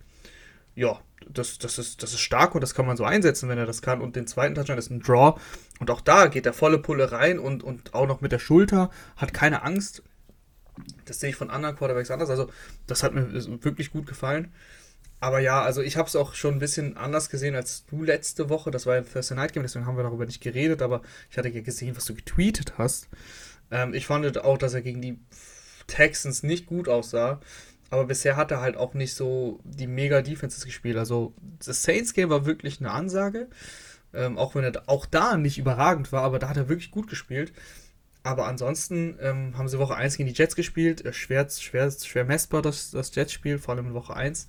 [0.74, 3.66] ja, das, das, ist, das ist stark und das kann man so einsetzen, wenn er
[3.66, 4.00] das kann.
[4.00, 5.38] Und den zweiten Touchdown ist ein Draw.
[5.78, 8.90] Und auch da geht der volle Pulle rein und, und auch noch mit der Schulter,
[9.16, 10.02] hat keine Angst.
[11.04, 12.30] Das sehe ich von anderen Quarterbacks anders.
[12.30, 12.48] Also,
[12.86, 13.32] das hat mir
[13.62, 14.52] wirklich gut gefallen.
[15.20, 18.48] Aber ja, also ich habe es auch schon ein bisschen anders gesehen als du letzte
[18.48, 18.70] Woche.
[18.70, 20.80] Das war ein Thursday Night Game, deswegen haben wir darüber nicht geredet.
[20.80, 23.08] Aber ich hatte ja gesehen, was du getweetet hast.
[23.70, 25.18] Ähm, ich fand auch, dass er gegen die
[25.86, 27.40] Texans nicht gut aussah.
[27.90, 30.96] Aber bisher hat er halt auch nicht so die mega Defenses gespielt.
[30.96, 33.48] Also das Saints Game war wirklich eine Ansage.
[34.14, 37.08] Ähm, auch wenn er auch da nicht überragend war, aber da hat er wirklich gut
[37.08, 37.52] gespielt.
[38.22, 41.04] Aber ansonsten ähm, haben sie Woche 1 gegen die Jets gespielt.
[41.04, 44.46] Äh, schwer, schwer, schwer messbar das, das Jets-Spiel, vor allem in Woche 1.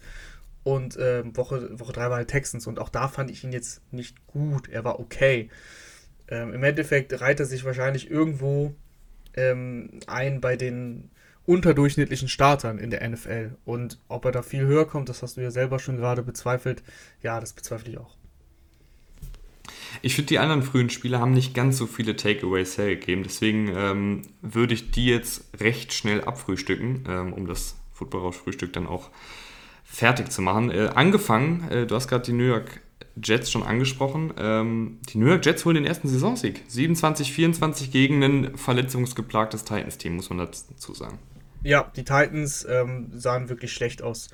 [0.64, 2.68] Und ähm, Woche, Woche 3 war halt Texans.
[2.68, 4.70] Und auch da fand ich ihn jetzt nicht gut.
[4.70, 5.50] Er war okay.
[6.28, 8.76] Ähm, Im Endeffekt reiht er sich wahrscheinlich irgendwo
[9.36, 11.10] ähm, ein bei den
[11.46, 13.58] unterdurchschnittlichen Startern in der NFL.
[13.66, 16.84] Und ob er da viel höher kommt, das hast du ja selber schon gerade bezweifelt.
[17.22, 18.16] Ja, das bezweifle ich auch.
[20.02, 23.24] Ich finde, die anderen frühen Spieler haben nicht ganz so viele Takeaways hergegeben.
[23.24, 29.10] Deswegen ähm, würde ich die jetzt recht schnell abfrühstücken, ähm, um das Football-Frühstück dann auch
[29.92, 30.72] fertig zu machen.
[30.72, 32.82] Äh, angefangen, äh, du hast gerade die New York
[33.22, 34.34] Jets schon angesprochen.
[34.38, 36.62] Ähm, die New York Jets holen den ersten Saisonsieg.
[36.70, 41.20] 27-24 gegen ein verletzungsgeplagtes Titans-Team, muss man dazu sagen.
[41.64, 44.30] Ja, die Titans ähm, sahen wirklich schlecht aus.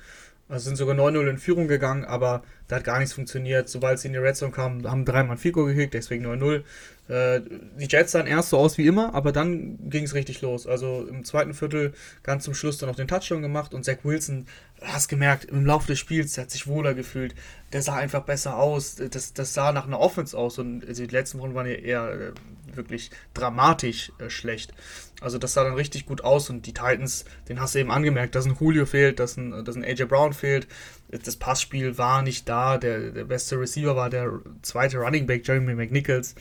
[0.48, 3.68] Also sind sogar 9-0 in Führung gegangen, aber da hat gar nichts funktioniert.
[3.68, 6.62] Sobald sie in die Red Zone kamen, haben dreimal Fico gekriegt, deswegen 9-0.
[7.08, 7.40] Äh,
[7.78, 10.66] die Jets sahen erst so aus wie immer, aber dann ging es richtig los.
[10.66, 11.92] Also im zweiten Viertel
[12.22, 14.46] ganz zum Schluss dann noch den Touchdown gemacht und Zach Wilson
[14.82, 17.34] hast gemerkt, im Laufe des Spiels, der hat sich wohler gefühlt.
[17.72, 18.96] Der sah einfach besser aus.
[18.96, 20.58] Das, das sah nach einer Offense aus.
[20.58, 22.32] Und also die letzten Wochen waren ja eher äh,
[22.76, 24.72] wirklich dramatisch äh, schlecht.
[25.20, 26.50] Also das sah dann richtig gut aus.
[26.50, 29.76] Und die Titans, den hast du eben angemerkt, dass ein Julio fehlt, dass ein, dass
[29.76, 30.68] ein AJ Brown fehlt.
[31.10, 32.78] Das Passspiel war nicht da.
[32.78, 36.34] Der, der beste Receiver war der zweite Running Back, Jeremy McNichols.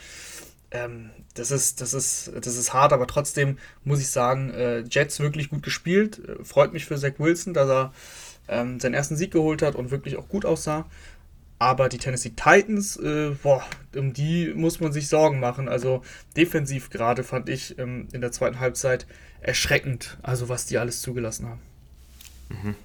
[0.71, 5.19] Ähm, das ist, das ist, das ist hart, aber trotzdem muss ich sagen, äh, Jets
[5.19, 6.19] wirklich gut gespielt.
[6.27, 7.93] Äh, freut mich für Zach Wilson, dass er
[8.47, 10.85] ähm, seinen ersten Sieg geholt hat und wirklich auch gut aussah.
[11.59, 13.63] Aber die Tennessee Titans, äh, boah,
[13.95, 15.67] um die muss man sich Sorgen machen.
[15.67, 16.03] Also
[16.35, 19.07] defensiv gerade fand ich ähm, in der zweiten Halbzeit
[19.41, 21.61] erschreckend, also was die alles zugelassen haben.
[22.49, 22.75] Mhm.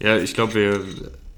[0.00, 0.84] Ja, ich glaube, wir,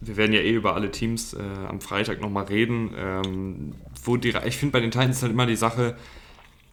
[0.01, 2.91] wir werden ja eh über alle Teams äh, am Freitag nochmal reden.
[2.97, 3.75] Ähm,
[4.05, 5.97] wo die, ich finde bei den Titans halt immer die Sache,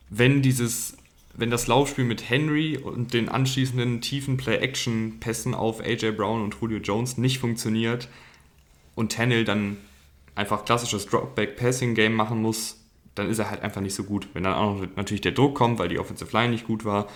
[0.10, 0.98] wenn dieses
[1.40, 6.80] wenn das Laufspiel mit Henry und den anschließenden tiefen Play-Action-Pässen auf AJ Brown und Julio
[6.80, 8.10] Jones nicht funktioniert
[8.98, 9.78] und Tannehill dann
[10.36, 12.78] einfach klassisches Dropback-Passing-Game machen muss,
[13.16, 14.28] dann ist er halt einfach nicht so gut.
[14.34, 17.08] Wenn dann auch noch natürlich der Druck kommt, weil die Offensive Line nicht gut war,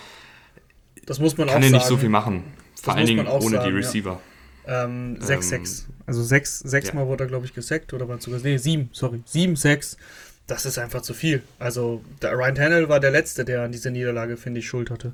[1.06, 2.44] das muss man kann er nicht so viel machen.
[2.82, 4.22] Vor allen Dingen ohne sagen, die Receiver.
[4.66, 4.86] Ja.
[4.86, 5.54] Ähm, 6-6.
[5.54, 6.94] Ähm, also 6, 6 ja.
[6.94, 8.40] Mal wurde er, glaube ich, gesackt oder war sogar.
[8.42, 9.22] Nee, 7, sorry.
[9.26, 9.98] 7, 6
[10.48, 11.42] das ist einfach zu viel.
[11.60, 15.14] Also der Ryan Tannehill war der Letzte, der an dieser Niederlage, finde ich, Schuld hatte.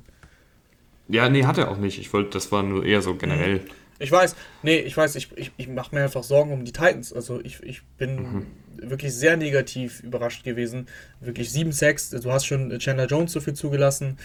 [1.06, 1.98] Ja, nee, hat er auch nicht.
[1.98, 3.58] Ich wollte, das war nur eher so generell.
[3.58, 3.70] Mhm.
[3.98, 7.12] Ich weiß, nee, ich weiß, ich, ich, ich mache mir einfach Sorgen um die Titans.
[7.12, 8.46] Also ich, ich bin mhm.
[8.76, 10.86] wirklich sehr negativ überrascht gewesen.
[11.20, 14.18] Wirklich 7-6, du hast schon Chandler Jones so viel zugelassen.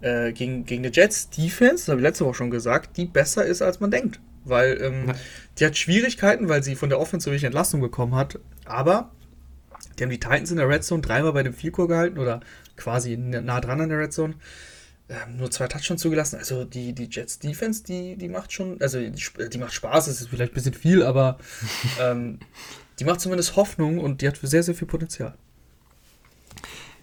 [0.00, 3.46] Äh, gegen, gegen die Jets Defense, das habe ich letzte Woche schon gesagt, die besser
[3.46, 4.20] ist, als man denkt.
[4.44, 5.14] Weil ähm, ja.
[5.58, 8.38] die hat Schwierigkeiten, weil sie von der Offense wenig Entlastung bekommen hat.
[8.66, 9.12] Aber
[9.98, 12.40] die haben die Titans in der Red Zone dreimal bei dem Vielkur gehalten oder
[12.76, 14.34] quasi nah dran an der Red Zone.
[15.36, 16.36] Nur zwei Touchdowns zugelassen.
[16.36, 20.22] Also die, die Jets Defense, die, die macht schon, also die, die macht Spaß, es
[20.22, 21.38] ist vielleicht ein bisschen viel, aber
[22.00, 22.38] ähm,
[22.98, 25.34] die macht zumindest Hoffnung und die hat sehr, sehr viel Potenzial.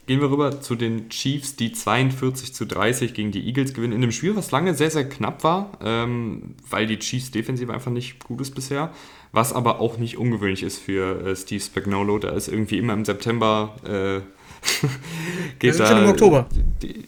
[0.07, 3.93] Gehen wir rüber zu den Chiefs, die 42 zu 30 gegen die Eagles gewinnen.
[3.93, 7.91] In einem Spiel, was lange sehr, sehr knapp war, ähm, weil die Chiefs defensiv einfach
[7.91, 8.91] nicht gut ist bisher
[9.31, 12.19] was aber auch nicht ungewöhnlich ist für äh, Steve Spagnolo.
[12.19, 13.75] Da ist irgendwie immer im September.
[13.83, 13.87] Äh,
[15.59, 16.47] geht Wir sind da, schon im Oktober.
[16.81, 17.05] Die,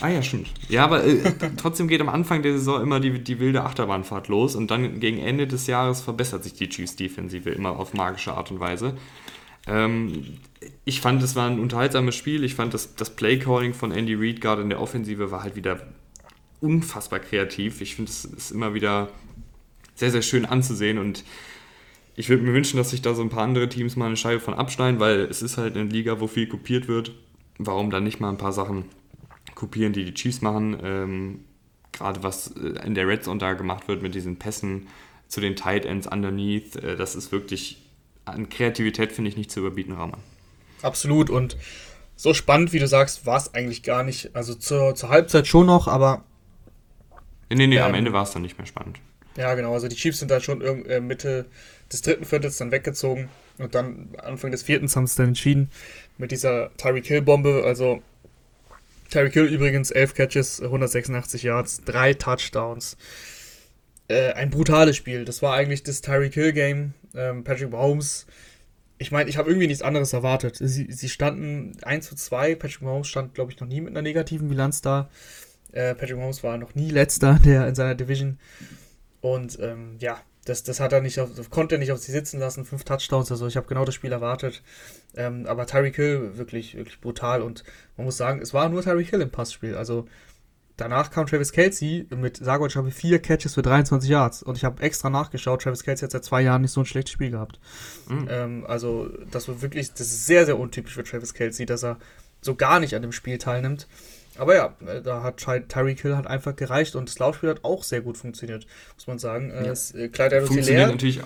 [0.00, 0.48] Ah ja, stimmt.
[0.68, 4.56] Ja, aber äh, trotzdem geht am Anfang der Saison immer die, die wilde Achterbahnfahrt los
[4.56, 8.60] und dann gegen Ende des Jahres verbessert sich die Chiefs-Defensive immer auf magische Art und
[8.60, 8.94] Weise.
[9.66, 10.38] Ähm,
[10.84, 12.42] ich fand, es war ein unterhaltsames Spiel.
[12.44, 15.80] Ich fand, das, das Play-Calling von Andy Reid gerade in der Offensive war halt wieder
[16.60, 17.80] unfassbar kreativ.
[17.80, 19.10] Ich finde, es ist immer wieder
[19.94, 21.24] sehr, sehr schön anzusehen und
[22.16, 24.40] ich würde mir wünschen, dass sich da so ein paar andere Teams mal eine Scheibe
[24.40, 27.12] von abschneiden, weil es ist halt eine Liga, wo viel kopiert wird.
[27.58, 28.86] Warum dann nicht mal ein paar Sachen
[29.58, 30.78] kopieren, die die Chiefs machen?
[30.82, 31.44] Ähm,
[31.92, 34.86] Gerade was äh, in der Red Zone da gemacht wird mit diesen Pässen
[35.26, 37.82] zu den Tight Ends underneath, äh, das ist wirklich
[38.24, 40.20] an Kreativität, finde ich, nicht zu überbieten, Rahman.
[40.82, 41.56] Absolut und
[42.14, 44.36] so spannend, wie du sagst, war es eigentlich gar nicht.
[44.36, 46.24] Also zur, zur Halbzeit schon noch, aber.
[47.50, 49.00] Nee, nee, nee ähm, am Ende war es dann nicht mehr spannend.
[49.36, 49.72] Ja, genau.
[49.72, 51.46] Also die Chiefs sind dann schon äh, Mitte
[51.92, 53.28] des dritten Viertels dann weggezogen
[53.58, 55.70] und dann Anfang des vierten haben sie dann entschieden
[56.16, 57.62] mit dieser Tyreek Hill Bombe.
[57.64, 58.02] Also
[59.10, 62.96] Tyreek Hill übrigens 11 Catches, 186 Yards, drei Touchdowns.
[64.08, 65.24] Äh, ein brutales Spiel.
[65.24, 66.94] Das war eigentlich das Tyreek Hill Game.
[67.14, 68.26] Ähm, Patrick Mahomes
[68.98, 70.56] ich meine, ich habe irgendwie nichts anderes erwartet.
[70.60, 72.56] Sie, sie standen 1 zu 2.
[72.56, 75.08] Patrick Mahomes stand, glaube ich, noch nie mit einer negativen Bilanz da.
[75.72, 78.38] Äh, Patrick Mahomes war noch nie letzter der in seiner Division.
[79.20, 82.40] Und ähm, ja, das, das hat er nicht auf, konnte er nicht auf sich sitzen
[82.40, 82.64] lassen.
[82.64, 84.62] Fünf Touchdowns, also ich habe genau das Spiel erwartet.
[85.16, 87.42] Ähm, aber Tyreek Hill wirklich, wirklich brutal.
[87.42, 87.64] Und
[87.96, 89.74] man muss sagen, es war nur Tyreek Hill im Passspiel.
[89.74, 90.06] Also
[90.78, 94.44] Danach kam Travis Kelsey mit, sage ich habe vier Catches für 23 Yards.
[94.44, 97.10] Und ich habe extra nachgeschaut, Travis Kelsey hat seit zwei Jahren nicht so ein schlechtes
[97.10, 97.58] Spiel gehabt.
[98.06, 98.28] Mhm.
[98.30, 101.98] Ähm, also, das war wirklich, das ist sehr, sehr untypisch für Travis Kelsey, dass er
[102.40, 103.88] so gar nicht an dem Spiel teilnimmt.
[104.38, 107.82] Aber ja, äh, da hat Tyreek Hill hat einfach gereicht und das Laufspiel hat auch
[107.82, 109.50] sehr gut funktioniert, muss man sagen.
[109.50, 109.72] Äh, ja.
[109.72, 110.08] Es, äh,
[110.46, 111.20] Funktioniert natürlich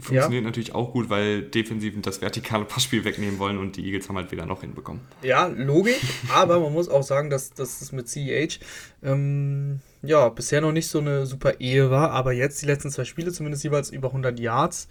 [0.00, 0.48] funktioniert ja.
[0.48, 4.32] natürlich auch gut, weil Defensiven das vertikale Passspiel wegnehmen wollen und die Eagles haben halt
[4.32, 5.02] wieder noch hinbekommen.
[5.22, 6.00] Ja, logisch,
[6.32, 8.58] aber man muss auch sagen, dass, dass das mit CEH
[9.02, 13.04] ähm, ja, bisher noch nicht so eine super Ehe war, aber jetzt die letzten zwei
[13.04, 14.88] Spiele zumindest jeweils über 100 Yards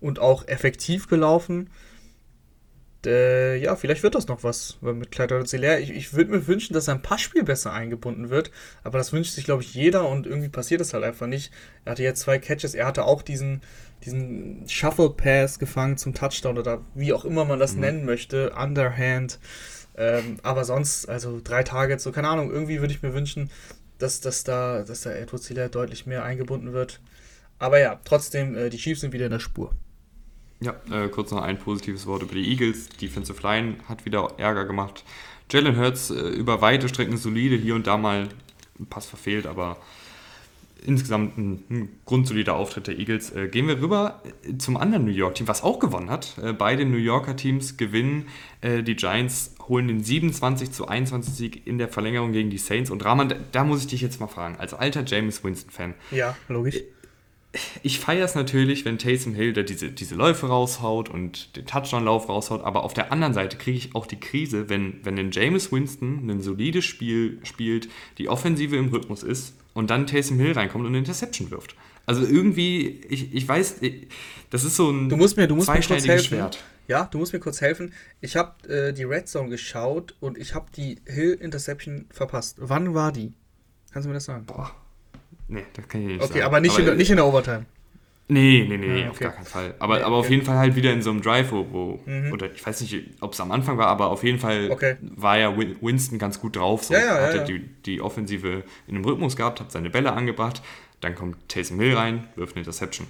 [0.00, 1.70] und auch effektiv gelaufen.
[3.06, 5.80] Äh, ja, vielleicht wird das noch was mit Clyde Zeller.
[5.80, 8.50] Ich, ich würde mir wünschen, dass sein Passspiel besser eingebunden wird,
[8.84, 11.52] aber das wünscht sich, glaube ich, jeder und irgendwie passiert es halt einfach nicht.
[11.84, 13.62] Er hatte jetzt zwei Catches, er hatte auch diesen,
[14.04, 17.80] diesen Shuffle Pass gefangen zum Touchdown oder wie auch immer man das mhm.
[17.80, 19.38] nennen möchte, Underhand.
[19.96, 23.50] Ähm, aber sonst, also drei Targets, so keine Ahnung, irgendwie würde ich mir wünschen,
[23.98, 27.00] dass, dass da, dass da Edward Zieler deutlich mehr eingebunden wird.
[27.58, 29.72] Aber ja, trotzdem, äh, die Chiefs sind wieder in der Spur.
[30.62, 32.88] Ja, äh, kurz noch ein positives Wort über die Eagles.
[32.88, 35.04] Defensive Line hat wieder Ärger gemacht.
[35.50, 38.28] Jalen Hurts äh, über weite Strecken solide, hier und da mal
[38.78, 39.76] ein Pass verfehlt, aber
[40.84, 43.30] insgesamt ein, ein grundsolider Auftritt der Eagles.
[43.30, 46.38] Äh, gehen wir rüber äh, zum anderen New York-Team, was auch gewonnen hat.
[46.38, 48.28] Äh, beide New Yorker Teams gewinnen.
[48.60, 52.90] Äh, die Giants holen den 27 zu 21 Sieg in der Verlängerung gegen die Saints.
[52.90, 55.94] Und Rahman, da, da muss ich dich jetzt mal fragen, als alter James Winston-Fan.
[56.12, 56.82] Ja, logisch
[57.82, 62.28] ich feiere es natürlich, wenn Taysom Hill da diese, diese Läufe raushaut und den Touchdown-Lauf
[62.28, 65.70] raushaut, aber auf der anderen Seite kriege ich auch die Krise, wenn, wenn ein James
[65.70, 67.88] Winston ein solides Spiel spielt,
[68.18, 71.76] die Offensive im Rhythmus ist und dann Taysom Hill reinkommt und eine Interception wirft.
[72.06, 73.80] Also irgendwie, ich, ich weiß,
[74.50, 76.24] das ist so ein du musst mir, du musst mir kurz helfen.
[76.24, 76.58] Schwert.
[76.88, 77.92] Ja, du musst mir kurz helfen.
[78.20, 82.56] Ich habe äh, die Red Zone geschaut und ich habe die Hill Interception verpasst.
[82.58, 83.34] Wann war die?
[83.92, 84.46] Kannst du mir das sagen?
[84.46, 84.74] Boah.
[85.52, 86.38] Nee, das kann ich nicht okay, sagen.
[86.38, 87.66] Okay, aber, nicht, aber in, der, nicht in der Overtime.
[88.28, 89.08] Nee, nee, nee, ah, okay.
[89.10, 89.74] auf gar keinen Fall.
[89.78, 90.26] Aber, nee, aber okay.
[90.26, 92.32] auf jeden Fall halt wieder in so einem Drive, wo, wo mhm.
[92.32, 94.96] oder ich weiß nicht, ob es am Anfang war, aber auf jeden Fall okay.
[95.00, 96.84] war ja Winston ganz gut drauf.
[96.84, 96.94] So.
[96.94, 97.44] Ja, ja, hat ja.
[97.44, 100.62] Die, die Offensive in einem Rhythmus gehabt, hat seine Bälle angebracht,
[101.00, 103.06] dann kommt Taysom Hill rein, wirft eine Interception.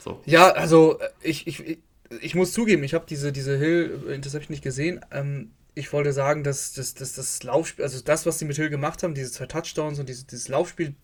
[0.00, 0.20] So.
[0.26, 1.78] Ja, also äh, ich, ich,
[2.20, 5.00] ich muss zugeben, ich habe diese, diese Hill-Interception nicht gesehen.
[5.12, 8.70] Ähm, ich wollte sagen, dass, dass, dass das Laufspiel, also das, was sie mit Hill
[8.70, 10.94] gemacht haben, diese zwei Touchdowns und dieses, dieses Laufspiel,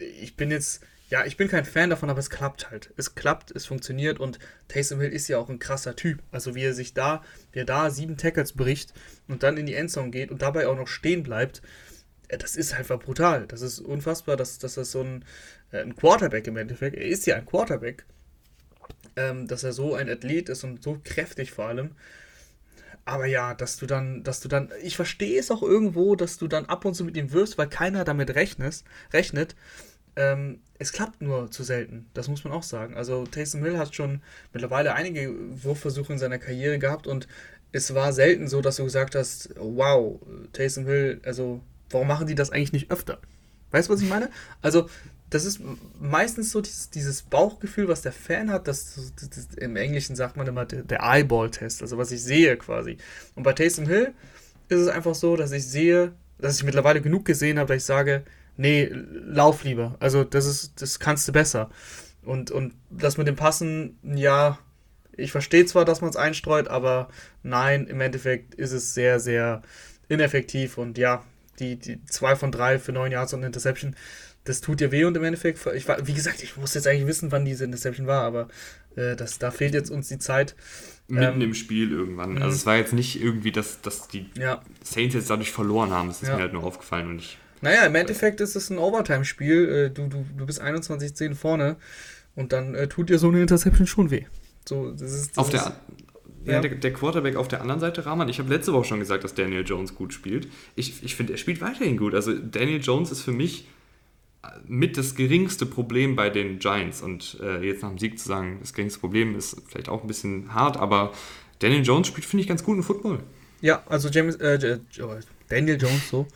[0.00, 2.92] ich bin jetzt, ja, ich bin kein Fan davon, aber es klappt halt.
[2.96, 4.38] Es klappt, es funktioniert und
[4.68, 6.22] Taysom Hill ist ja auch ein krasser Typ.
[6.30, 7.22] Also wie er sich da,
[7.52, 8.92] wie er da sieben Tackles bricht
[9.28, 11.62] und dann in die Endzone geht und dabei auch noch stehen bleibt,
[12.28, 13.46] äh, das ist einfach brutal.
[13.46, 15.24] Das ist unfassbar, dass, dass das so ein,
[15.72, 18.04] äh, ein Quarterback im Endeffekt, er ist ja ein Quarterback,
[19.16, 21.92] ähm, dass er so ein Athlet ist und so kräftig vor allem.
[23.04, 26.46] Aber ja, dass du dann, dass du dann, ich verstehe es auch irgendwo, dass du
[26.46, 29.56] dann ab und zu mit ihm wirst, weil keiner damit rechnest, rechnet.
[30.16, 32.94] Ähm, es klappt nur zu selten, das muss man auch sagen.
[32.94, 37.28] Also Taysom Hill hat schon mittlerweile einige Wurfversuche in seiner Karriere gehabt und
[37.72, 40.20] es war selten so, dass du gesagt hast, wow,
[40.52, 43.18] Taysom Hill, also warum machen die das eigentlich nicht öfter?
[43.70, 44.30] Weißt du, was ich meine?
[44.62, 44.88] Also
[45.28, 45.60] das ist
[46.00, 50.36] meistens so dieses, dieses, Bauchgefühl, was der Fan hat, das, das, das im Englischen sagt
[50.36, 52.96] man immer der, der Eyeball-Test, also was ich sehe quasi.
[53.36, 54.12] Und bei Taysom Hill
[54.68, 57.86] ist es einfach so, dass ich sehe, dass ich mittlerweile genug gesehen habe, dass ich
[57.86, 58.24] sage,
[58.60, 59.96] nee, lauf lieber.
[60.00, 61.70] Also das ist, das kannst du besser.
[62.22, 64.58] Und, und das mit dem Passen, ja,
[65.16, 67.08] ich verstehe zwar, dass man es einstreut, aber
[67.42, 69.62] nein, im Endeffekt ist es sehr, sehr
[70.08, 71.24] ineffektiv und ja,
[71.58, 73.94] die, die zwei von drei für neun Yards und Interception
[74.44, 77.06] das tut dir weh und im Endeffekt, ich war, wie gesagt, ich muss jetzt eigentlich
[77.06, 78.48] wissen, wann diese Interception war, aber
[78.96, 80.56] äh, das, da fehlt jetzt uns die Zeit.
[81.08, 82.36] Mitten ähm, im Spiel irgendwann.
[82.36, 82.54] Also mhm.
[82.54, 84.62] es war jetzt nicht irgendwie, dass, dass die ja.
[84.82, 86.08] Saints jetzt dadurch verloren haben.
[86.08, 86.36] Es ist ja.
[86.36, 87.38] mir halt nur aufgefallen und ich.
[87.62, 89.68] Naja, im Endeffekt ist es ein Overtime-Spiel.
[89.68, 91.76] Äh, du, du, du bist 21-10 vorne
[92.34, 94.24] und dann äh, tut dir so eine Interception schon weh.
[94.66, 95.76] So, das ist, das auf der,
[96.44, 96.60] ja.
[96.60, 99.34] Der, der, Quarterback auf der anderen Seite, Rahman, ich habe letzte Woche schon gesagt, dass
[99.34, 100.48] Daniel Jones gut spielt.
[100.74, 102.14] Ich, ich finde, er spielt weiterhin gut.
[102.14, 103.66] Also Daniel Jones ist für mich
[104.66, 107.02] mit das geringste Problem bei den Giants.
[107.02, 110.06] Und äh, jetzt nach dem Sieg zu sagen, das geringste Problem ist vielleicht auch ein
[110.06, 111.12] bisschen hart, aber
[111.58, 113.20] Daniel Jones spielt, finde ich, ganz guten Football.
[113.60, 114.78] Ja, also James, äh,
[115.48, 116.26] Daniel Jones so,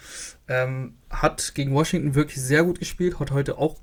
[0.48, 3.76] ähm, hat gegen Washington wirklich sehr gut gespielt, hat heute auch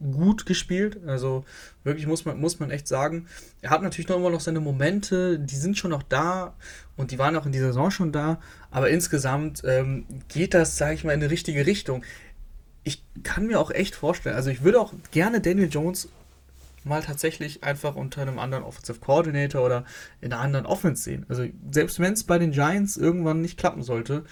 [0.00, 1.00] gut gespielt.
[1.06, 1.44] Also
[1.84, 3.26] wirklich muss man, muss man echt sagen.
[3.62, 6.54] Er hat natürlich noch immer noch seine Momente, die sind schon noch da
[6.96, 8.40] und die waren auch in dieser Saison schon da.
[8.70, 12.04] Aber insgesamt ähm, geht das, sage ich mal, in eine richtige Richtung.
[12.84, 16.08] Ich kann mir auch echt vorstellen, also ich würde auch gerne Daniel Jones
[16.84, 19.84] mal tatsächlich einfach unter einem anderen Offensive Coordinator oder
[20.20, 21.26] in einer anderen Offense sehen.
[21.28, 24.24] Also selbst wenn es bei den Giants irgendwann nicht klappen sollte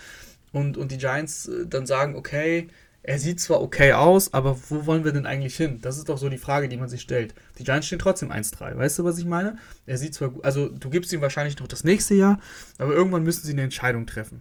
[0.54, 2.68] und, und die Giants äh, dann sagen, okay,
[3.02, 5.80] er sieht zwar okay aus, aber wo wollen wir denn eigentlich hin?
[5.82, 7.34] Das ist doch so die Frage, die man sich stellt.
[7.58, 8.78] Die Giants stehen trotzdem 1-3.
[8.78, 9.58] Weißt du, was ich meine?
[9.84, 12.40] Er sieht zwar, also du gibst ihm wahrscheinlich noch das nächste Jahr,
[12.78, 14.40] aber irgendwann müssen sie eine Entscheidung treffen.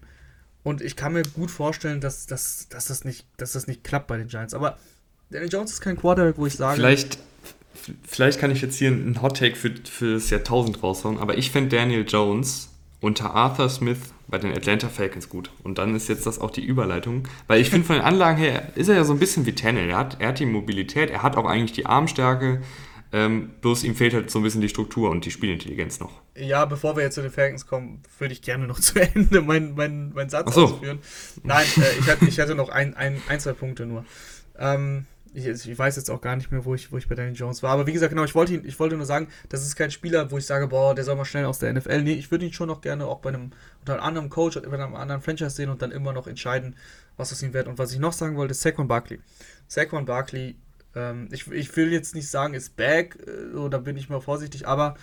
[0.62, 4.08] Und ich kann mir gut vorstellen, dass, dass, dass, das, nicht, dass das nicht klappt
[4.08, 4.54] bei den Giants.
[4.54, 4.78] Aber
[5.30, 6.78] Daniel Jones ist kein Quarterback, wo ich sage.
[6.78, 7.18] Vielleicht,
[8.08, 11.52] vielleicht kann ich jetzt hier einen Hot Take für, für das Jahrtausend raushauen, aber ich
[11.52, 12.70] finde Daniel Jones
[13.04, 15.52] unter Arthur Smith bei den Atlanta Falcons gut.
[15.62, 17.28] Und dann ist jetzt das auch die Überleitung.
[17.48, 19.90] Weil ich finde, von den Anlagen her ist er ja so ein bisschen wie Tennel.
[19.90, 22.62] Er hat, er hat die Mobilität, er hat auch eigentlich die Armstärke.
[23.12, 26.22] Ähm, bloß ihm fehlt halt so ein bisschen die Struktur und die Spielintelligenz noch.
[26.36, 29.76] Ja, bevor wir jetzt zu den Falcons kommen, würde ich gerne noch zu Ende meinen
[29.76, 30.64] mein, mein Satz so.
[30.64, 31.00] ausführen.
[31.44, 34.06] Nein, äh, ich, hatte, ich hatte noch ein, ein, ein zwei Punkte nur.
[34.58, 37.36] Ähm, ich, ich, weiß jetzt auch gar nicht mehr, wo ich, wo ich bei Daniel
[37.36, 37.72] Jones war.
[37.72, 40.38] Aber wie gesagt, genau, ich wollte, ich wollte nur sagen, das ist kein Spieler, wo
[40.38, 42.04] ich sage, boah, der soll mal schnell aus der NFL.
[42.04, 44.70] Nee, ich würde ihn schon noch gerne auch bei einem, unter einem anderen Coach oder
[44.70, 46.76] bei einem anderen Franchise sehen und dann immer noch entscheiden,
[47.18, 47.68] was aus ihm wird.
[47.68, 49.20] Und was ich noch sagen wollte, ist Saquon Barkley.
[49.68, 50.56] Saquon Barkley,
[50.96, 54.22] ähm, ich, ich will jetzt nicht sagen, ist back, äh, so, da bin ich mal
[54.22, 54.96] vorsichtig, aber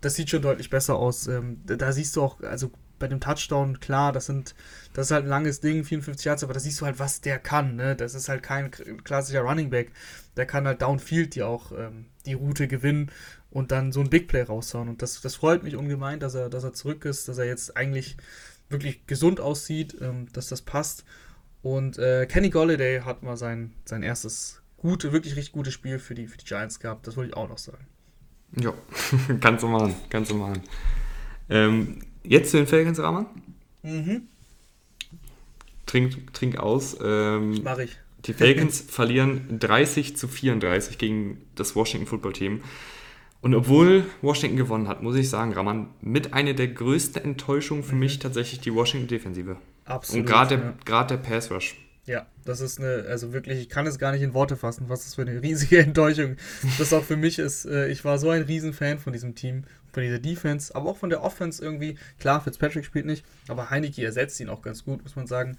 [0.00, 1.26] das sieht schon deutlich besser aus.
[1.26, 4.54] Ähm, da siehst du auch, also bei dem Touchdown, klar, das sind,
[4.92, 7.38] das ist halt ein langes Ding, 54 Yards, aber da siehst du halt, was der
[7.38, 7.96] kann, ne?
[7.96, 9.92] Das ist halt kein klassischer Running Back.
[10.36, 13.10] Der kann halt Downfield die auch ähm, die Route gewinnen
[13.50, 14.88] und dann so ein Big Play raushauen.
[14.88, 17.76] Und das, das freut mich ungemein, dass er, dass er zurück ist, dass er jetzt
[17.76, 18.16] eigentlich
[18.68, 21.04] wirklich gesund aussieht, ähm, dass das passt.
[21.62, 26.14] Und äh, Kenny Golladay hat mal sein, sein erstes gute, wirklich richtig gutes Spiel für
[26.14, 27.06] die, für die Giants gehabt.
[27.06, 27.86] Das wollte ich auch noch sagen.
[28.56, 28.72] Ja,
[29.40, 30.62] kannst du machen, kannst du machen.
[31.50, 33.26] Ähm, Jetzt zu den Falcons, Rahman.
[33.82, 34.22] Mhm.
[35.86, 36.96] Trink, trink aus.
[37.02, 37.96] Ähm, Mach ich.
[38.26, 42.62] Die Falcons verlieren 30 zu 34 gegen das Washington Football Team.
[43.40, 47.94] Und obwohl Washington gewonnen hat, muss ich sagen, Raman, mit einer der größten Enttäuschungen für
[47.94, 48.00] mhm.
[48.00, 49.56] mich tatsächlich die Washington Defensive.
[49.86, 50.20] Absolut.
[50.20, 50.74] Und gerade ja.
[50.86, 51.76] der, der Pass Rush.
[52.04, 55.04] Ja, das ist eine, also wirklich, ich kann es gar nicht in Worte fassen, was
[55.04, 56.36] das für eine riesige Enttäuschung
[56.78, 57.64] das auch für mich ist.
[57.64, 61.10] Äh, ich war so ein Riesenfan von diesem Team von dieser Defense, aber auch von
[61.10, 61.96] der Offense irgendwie.
[62.18, 65.58] Klar, Fitzpatrick spielt nicht, aber Heineke ersetzt ihn auch ganz gut, muss man sagen.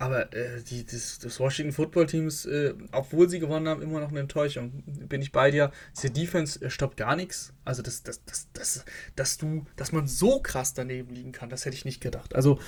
[0.00, 4.10] Aber äh, die, das, das, Washington Football Teams, äh, obwohl sie gewonnen haben, immer noch
[4.10, 4.84] eine Enttäuschung.
[4.86, 5.72] Bin ich bei dir.
[5.96, 7.52] Diese Defense äh, stoppt gar nichts.
[7.64, 8.84] Also, das, das, das, das,
[9.16, 12.36] dass du, dass man so krass daneben liegen kann, das hätte ich nicht gedacht.
[12.36, 12.60] Also,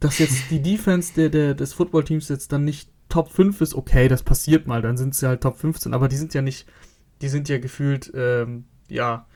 [0.00, 3.74] dass jetzt die Defense der, der, des Football Teams jetzt dann nicht Top 5 ist,
[3.74, 6.66] okay, das passiert mal, dann sind sie halt Top 15, aber die sind ja nicht,
[7.20, 9.26] die sind ja gefühlt, ähm, ja,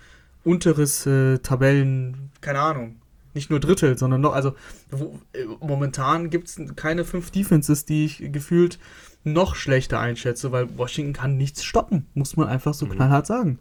[0.47, 2.97] unteres äh, Tabellen, keine Ahnung,
[3.35, 4.55] nicht nur Drittel, sondern noch, also
[4.91, 8.79] wo, äh, momentan gibt es keine fünf Defenses, die ich gefühlt
[9.25, 12.93] noch schlechter einschätze, weil Washington kann nichts stoppen, muss man einfach so mhm.
[12.93, 13.59] knallhart sagen.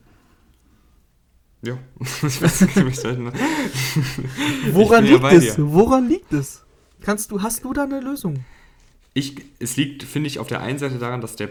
[1.64, 2.76] Ja, ich weiß nicht,
[4.74, 5.56] Woran liegt ja es?
[5.58, 6.64] Woran liegt es?
[7.02, 8.46] Kannst du, hast du da eine Lösung?
[9.16, 11.50] Ich, es liegt, finde ich, auf der einen Seite daran, dass der,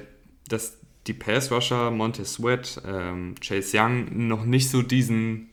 [0.48, 5.50] dass die Pass-Rusher Montez Sweat, ähm, Chase Young noch nicht so diesen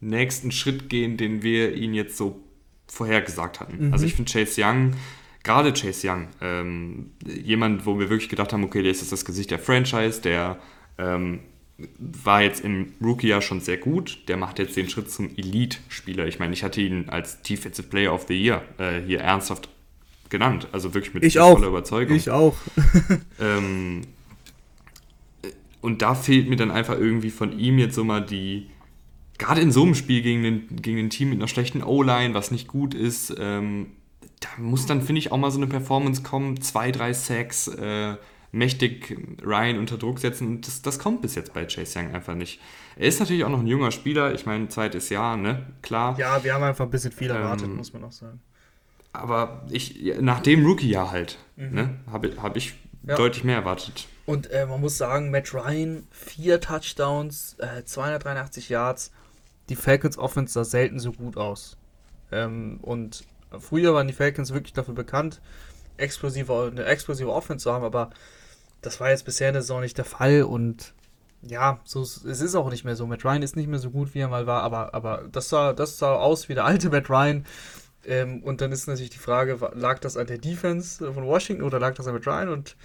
[0.00, 2.40] nächsten Schritt gehen, den wir ihnen jetzt so
[2.86, 3.86] vorhergesagt hatten.
[3.86, 3.92] Mhm.
[3.92, 4.92] Also ich finde Chase Young,
[5.42, 9.50] gerade Chase Young, ähm, jemand, wo wir wirklich gedacht haben, okay, der ist das Gesicht
[9.50, 10.58] der Franchise, der
[10.98, 11.40] ähm,
[11.98, 14.28] war jetzt im Rookie-Jahr schon sehr gut.
[14.28, 16.26] Der macht jetzt den Schritt zum Elite-Spieler.
[16.26, 19.68] Ich meine, ich hatte ihn als Defensive Player of the Year äh, hier ernsthaft
[20.28, 20.68] genannt.
[20.72, 22.16] Also wirklich mit ich voller Überzeugung.
[22.16, 22.56] Ich auch.
[23.40, 24.02] ähm,
[25.82, 28.70] und da fehlt mir dann einfach irgendwie von ihm jetzt so mal die,
[29.36, 32.50] gerade in so einem Spiel gegen ein, gegen ein Team mit einer schlechten O-Line, was
[32.50, 33.88] nicht gut ist, ähm,
[34.40, 38.16] da muss dann, finde ich, auch mal so eine Performance kommen, zwei, drei Sacks, äh,
[38.52, 42.34] mächtig Ryan unter Druck setzen und das, das kommt bis jetzt bei Chase Young einfach
[42.34, 42.60] nicht.
[42.96, 46.16] Er ist natürlich auch noch ein junger Spieler, ich meine, zweites Jahr, ne, klar.
[46.18, 48.40] Ja, wir haben einfach ein bisschen viel erwartet, ähm, muss man auch sagen.
[49.12, 51.74] Aber ich, nach dem Rookie-Jahr halt, mhm.
[51.74, 52.74] ne, habe hab ich
[53.06, 53.16] ja.
[53.16, 54.06] deutlich mehr erwartet.
[54.24, 59.10] Und äh, man muss sagen, Matt Ryan, vier Touchdowns, äh, 283 Yards.
[59.68, 61.76] Die Falcons Offense sah selten so gut aus.
[62.30, 63.24] Ähm, und
[63.58, 65.40] früher waren die Falcons wirklich dafür bekannt,
[65.96, 68.10] explosive, eine explosive Offense zu haben, aber
[68.80, 70.94] das war jetzt bisher in der Saison nicht der Fall und
[71.42, 73.06] ja, so, es ist auch nicht mehr so.
[73.06, 75.72] Matt Ryan ist nicht mehr so gut, wie er mal war, aber, aber das, sah,
[75.72, 77.44] das sah aus wie der alte Matt Ryan.
[78.04, 81.80] Ähm, und dann ist natürlich die Frage, lag das an der Defense von Washington oder
[81.80, 82.48] lag das an Matt Ryan?
[82.48, 82.76] Und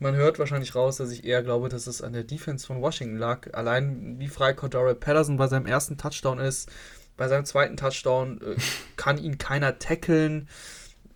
[0.00, 3.18] man hört wahrscheinlich raus, dass ich eher glaube, dass es an der Defense von Washington
[3.18, 3.52] lag.
[3.52, 6.70] Allein wie frei Cordero Patterson bei seinem ersten Touchdown ist,
[7.16, 8.56] bei seinem zweiten Touchdown äh,
[8.96, 10.48] kann ihn keiner tackeln.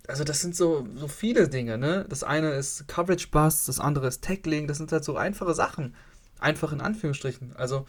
[0.06, 2.04] Also das sind so, so viele Dinge, ne?
[2.10, 5.96] Das eine ist Coverage Bust, das andere ist Tackling, das sind halt so einfache Sachen.
[6.38, 7.56] Einfach in Anführungsstrichen.
[7.56, 7.86] Also,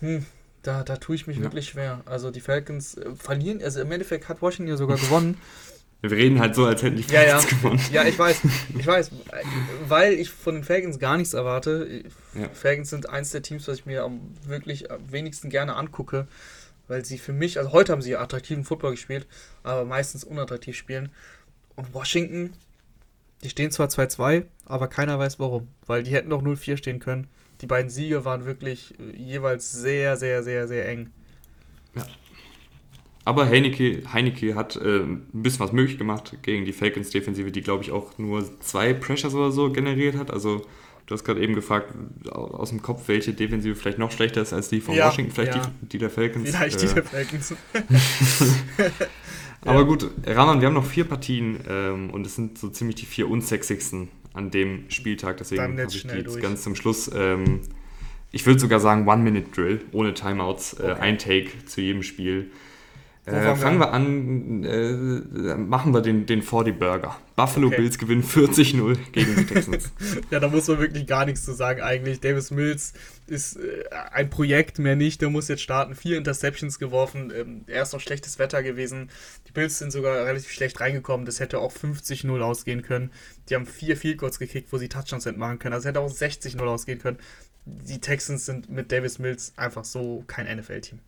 [0.00, 0.24] hm,
[0.62, 1.42] da, da tue ich mich ja.
[1.42, 2.00] wirklich schwer.
[2.06, 5.38] Also die Falcons äh, verlieren, also im Endeffekt hat Washington ja sogar gewonnen.
[6.02, 7.56] Wir reden halt so, als hätten die Falcons ja, ja.
[7.56, 7.80] gewonnen.
[7.90, 8.40] Ja, ich weiß,
[8.78, 9.10] ich weiß,
[9.88, 12.04] weil ich von den Falcons gar nichts erwarte.
[12.34, 12.48] Ja.
[12.50, 16.28] Falcons sind eins der Teams, was ich mir am wirklich am wenigsten gerne angucke,
[16.86, 19.26] weil sie für mich, also heute haben sie attraktiven Football gespielt,
[19.62, 21.10] aber meistens unattraktiv spielen.
[21.76, 22.52] Und Washington,
[23.42, 27.28] die stehen zwar 2-2, aber keiner weiß warum, weil die hätten doch 0-4 stehen können.
[27.62, 31.10] Die beiden Siege waren wirklich jeweils sehr, sehr, sehr, sehr eng.
[31.94, 32.06] Ja.
[33.26, 37.82] Aber Heineke, Heineke hat äh, ein bisschen was möglich gemacht gegen die Falcons-Defensive, die, glaube
[37.82, 40.30] ich, auch nur zwei Pressures oder so generiert hat.
[40.30, 40.64] Also,
[41.06, 41.92] du hast gerade eben gefragt,
[42.30, 45.56] aus dem Kopf, welche Defensive vielleicht noch schlechter ist als die von ja, Washington, vielleicht
[45.56, 45.62] ja.
[45.82, 46.48] die, die, der Falcons.
[46.48, 47.54] Vielleicht äh, die der Falcons.
[49.62, 53.06] Aber gut, Rahman, wir haben noch vier Partien ähm, und es sind so ziemlich die
[53.06, 55.38] vier unsexigsten an dem Spieltag.
[55.38, 56.42] Deswegen habe ich die jetzt durch.
[56.42, 57.10] ganz zum Schluss.
[57.12, 57.62] Ähm,
[58.30, 61.00] ich würde sogar sagen One-Minute-Drill, ohne Timeouts, äh, okay.
[61.00, 62.52] ein Take zu jedem Spiel.
[63.26, 67.16] Äh, fangen wir an, äh, machen wir den, den 40 Burger.
[67.34, 67.78] Buffalo okay.
[67.78, 69.90] Bills gewinnen 40-0 gegen die Texans.
[70.30, 72.20] ja, da muss man wirklich gar nichts zu sagen eigentlich.
[72.20, 72.92] Davis Mills
[73.26, 75.22] ist äh, ein Projekt, mehr nicht.
[75.22, 75.96] Der muss jetzt starten.
[75.96, 77.32] Vier Interceptions geworfen.
[77.36, 79.10] Ähm, erst noch schlechtes Wetter gewesen.
[79.48, 81.26] Die Bills sind sogar relativ schlecht reingekommen.
[81.26, 83.10] Das hätte auch 50-0 ausgehen können.
[83.48, 85.74] Die haben vier Field Goals gekickt, wo sie Touchdowns hätten machen können.
[85.74, 87.18] Also hätte auch 60-0 ausgehen können.
[87.64, 91.00] Die Texans sind mit Davis Mills einfach so kein NFL-Team.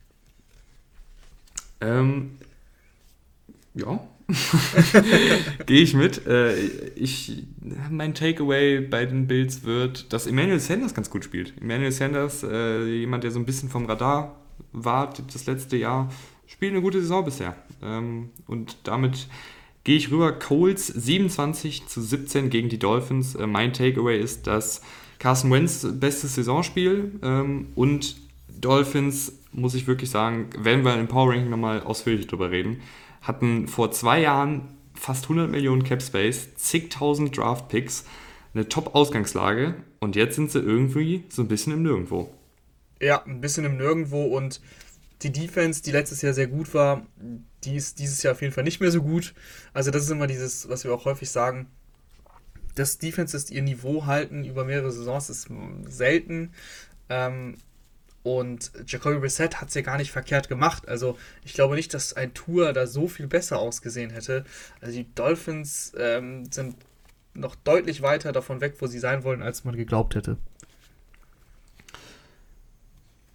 [1.80, 2.32] Ähm,
[3.74, 4.00] ja.
[5.66, 6.26] Gehe ich mit.
[6.26, 6.54] Äh,
[6.96, 7.44] ich,
[7.90, 11.54] mein Takeaway bei den Bills wird, dass Emmanuel Sanders ganz gut spielt.
[11.60, 14.36] Emmanuel Sanders, äh, jemand, der so ein bisschen vom Radar
[14.72, 16.10] war das letzte Jahr,
[16.46, 17.56] spielt eine gute Saison bisher.
[17.82, 19.28] Ähm, und damit
[19.84, 20.32] gehe ich rüber.
[20.32, 23.34] Coles 27 zu 17 gegen die Dolphins.
[23.34, 24.82] Äh, mein Takeaway ist, dass
[25.18, 28.16] Carson Wentz bestes Saisonspiel ähm, und
[28.60, 32.80] Dolphins muss ich wirklich sagen, werden wir im Power Ranking nochmal ausführlich drüber reden,
[33.22, 38.04] hatten vor zwei Jahren fast 100 Millionen Cap Space, zigtausend Draft Picks,
[38.54, 42.32] eine Top-Ausgangslage und jetzt sind sie irgendwie so ein bisschen im Nirgendwo.
[43.00, 44.60] Ja, ein bisschen im Nirgendwo und
[45.22, 47.06] die Defense, die letztes Jahr sehr gut war,
[47.64, 49.34] die ist dieses Jahr auf jeden Fall nicht mehr so gut.
[49.72, 51.66] Also das ist immer dieses, was wir auch häufig sagen,
[52.74, 55.48] dass Defenses ihr Niveau halten über mehrere Saisons ist
[55.88, 56.52] selten.
[57.08, 57.56] Ähm,
[58.22, 60.88] und Jacoby Brissett hat es ja gar nicht verkehrt gemacht.
[60.88, 64.44] Also ich glaube nicht, dass ein Tour da so viel besser ausgesehen hätte.
[64.80, 66.76] Also die Dolphins ähm, sind
[67.34, 70.36] noch deutlich weiter davon weg, wo sie sein wollen, als man geglaubt hätte.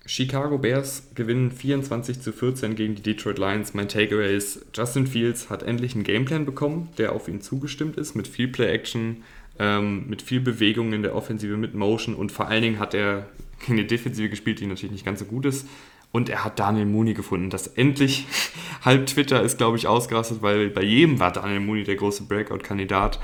[0.06, 3.74] Chicago Bears gewinnen 24 zu 14 gegen die Detroit Lions.
[3.74, 8.14] Mein Takeaway ist, Justin Fields hat endlich einen Gameplan bekommen, der auf ihn zugestimmt ist,
[8.14, 9.24] mit viel Play-Action,
[9.60, 13.28] ähm, mit viel Bewegung in der Offensive, mit Motion und vor allen Dingen hat er
[13.60, 15.68] gegen eine Defensive gespielt, die natürlich nicht ganz so gut ist.
[16.12, 17.50] Und er hat Daniel Mooney gefunden.
[17.50, 18.28] Das endlich,
[18.86, 23.20] halb Twitter ist, glaube ich, ausgerastet, weil bei jedem war Daniel Mooney der große Breakout-Kandidat.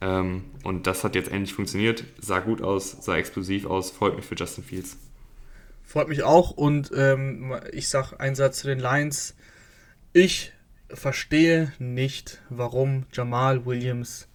[0.00, 2.04] Ähm, und das hat jetzt endlich funktioniert.
[2.20, 3.90] Sah gut aus, sah explosiv aus.
[3.90, 4.98] Freut mich für Justin Fields.
[5.82, 6.50] Freut mich auch.
[6.50, 9.34] Und ähm, ich sage einen Satz zu den Lions.
[10.12, 10.52] Ich
[10.88, 14.28] verstehe nicht, warum Jamal Williams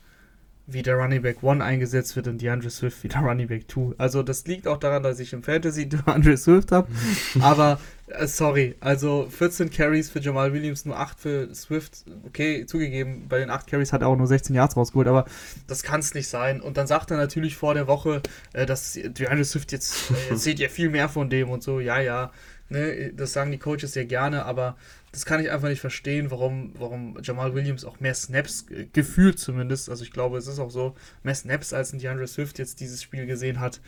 [0.73, 3.95] wie der Running Back 1 eingesetzt wird und DeAndre Swift wie der Running Back 2.
[3.97, 6.87] Also das liegt auch daran, dass ich im Fantasy DeAndre Swift habe.
[7.39, 12.05] aber äh, sorry, also 14 Carries für Jamal Williams, nur 8 für Swift.
[12.25, 15.25] Okay, zugegeben, bei den 8 Carries hat er auch nur 16 Yards rausgeholt, aber
[15.67, 16.61] das kann es nicht sein.
[16.61, 18.21] Und dann sagt er natürlich vor der Woche,
[18.53, 21.79] äh, dass DeAndre Swift jetzt, äh, seht ihr viel mehr von dem und so.
[21.79, 22.31] Ja, ja,
[22.69, 24.77] ne, das sagen die Coaches ja gerne, aber
[25.11, 29.89] das kann ich einfach nicht verstehen, warum, warum Jamal Williams auch mehr Snaps, gefühlt zumindest,
[29.89, 33.01] also ich glaube, es ist auch so, mehr Snaps als ein DeAndre Swift jetzt dieses
[33.01, 33.81] Spiel gesehen hat,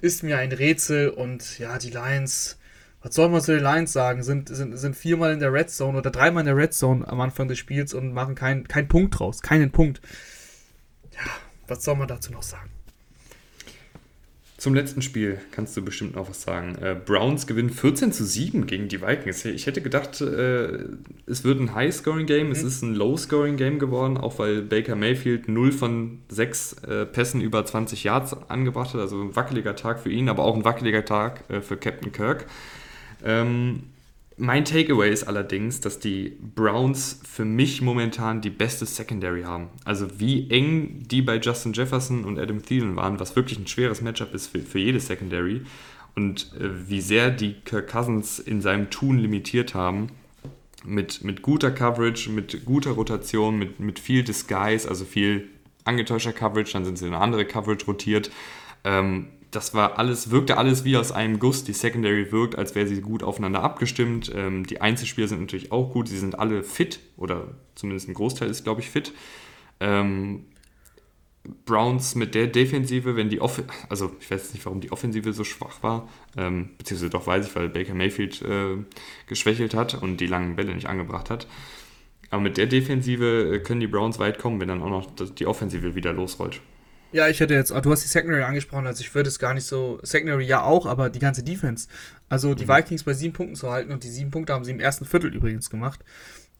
[0.00, 2.58] ist mir ein Rätsel und ja, die Lions,
[3.02, 5.98] was soll man zu den Lions sagen, sind, sind, sind viermal in der Red Zone
[5.98, 9.18] oder dreimal in der Red Zone am Anfang des Spiels und machen keinen kein Punkt
[9.18, 10.00] draus, keinen Punkt.
[11.12, 11.30] Ja,
[11.66, 12.73] was soll man dazu noch sagen?
[14.64, 16.76] Zum letzten Spiel kannst du bestimmt noch was sagen.
[16.76, 19.44] Äh, Browns gewinnen 14 zu 7 gegen die Vikings.
[19.44, 20.86] Ich hätte gedacht, äh,
[21.26, 22.46] es wird ein High-Scoring-Game.
[22.46, 22.52] Mhm.
[22.52, 27.66] Es ist ein Low-Scoring-Game geworden, auch weil Baker Mayfield 0 von 6 äh, Pässen über
[27.66, 29.02] 20 Yards angebracht hat.
[29.02, 32.46] Also ein wackeliger Tag für ihn, aber auch ein wackeliger Tag äh, für Captain Kirk.
[33.22, 33.82] Ähm,
[34.36, 39.68] mein Takeaway ist allerdings, dass die Browns für mich momentan die beste Secondary haben.
[39.84, 44.00] Also wie eng die bei Justin Jefferson und Adam Thielen waren, was wirklich ein schweres
[44.00, 45.62] Matchup ist für, für jede Secondary
[46.16, 50.08] und äh, wie sehr die Kirk Cousins in seinem Tun limitiert haben.
[50.84, 55.48] Mit, mit guter Coverage, mit guter Rotation, mit, mit viel Disguise, also viel
[55.84, 58.30] angetäuschter Coverage, dann sind sie in eine andere Coverage rotiert.
[58.84, 61.64] Ähm, das war alles, wirkte alles wie aus einem Guss.
[61.64, 64.32] Die Secondary wirkt, als wäre sie gut aufeinander abgestimmt.
[64.34, 66.08] Ähm, die Einzelspieler sind natürlich auch gut.
[66.08, 69.12] Sie sind alle fit oder zumindest ein Großteil ist, glaube ich, fit.
[69.80, 70.46] Ähm,
[71.66, 75.44] Browns mit der Defensive, wenn die Off also ich weiß nicht, warum die Offensive so
[75.44, 78.78] schwach war, ähm, beziehungsweise doch weiß ich, weil Baker Mayfield äh,
[79.26, 81.46] geschwächelt hat und die langen Bälle nicht angebracht hat.
[82.30, 85.46] Aber mit der Defensive äh, können die Browns weit kommen, wenn dann auch noch die
[85.46, 86.60] Offensive wieder losrollt.
[87.14, 89.66] Ja, ich hätte jetzt, du hast die Secondary angesprochen, also ich würde es gar nicht
[89.66, 91.86] so, Secondary ja auch, aber die ganze Defense.
[92.28, 92.70] Also die mhm.
[92.70, 95.32] Vikings bei sieben Punkten zu halten und die sieben Punkte haben sie im ersten Viertel
[95.32, 96.00] übrigens gemacht.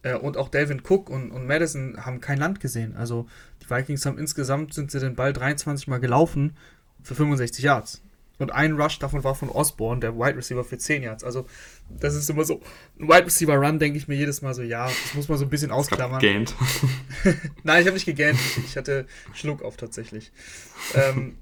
[0.03, 2.95] Äh, und auch Delvin Cook und, und Madison haben kein Land gesehen.
[2.95, 3.27] Also
[3.65, 6.57] die Vikings haben insgesamt, sind sie den Ball 23 Mal gelaufen
[7.03, 8.01] für 65 Yards.
[8.39, 11.23] Und ein Rush davon war von Osborne, der Wide Receiver für 10 Yards.
[11.23, 11.47] Also,
[12.01, 12.61] das ist immer so.
[12.99, 15.45] Ein Wide Receiver Run denke ich mir jedes Mal so, ja, das muss man so
[15.45, 16.21] ein bisschen ausklammern.
[16.21, 16.55] Gegähnt.
[17.63, 18.39] Nein, ich habe nicht gegähnt.
[18.41, 20.33] Ich, ich, hatte Schluck auf tatsächlich.
[20.95, 21.37] ähm,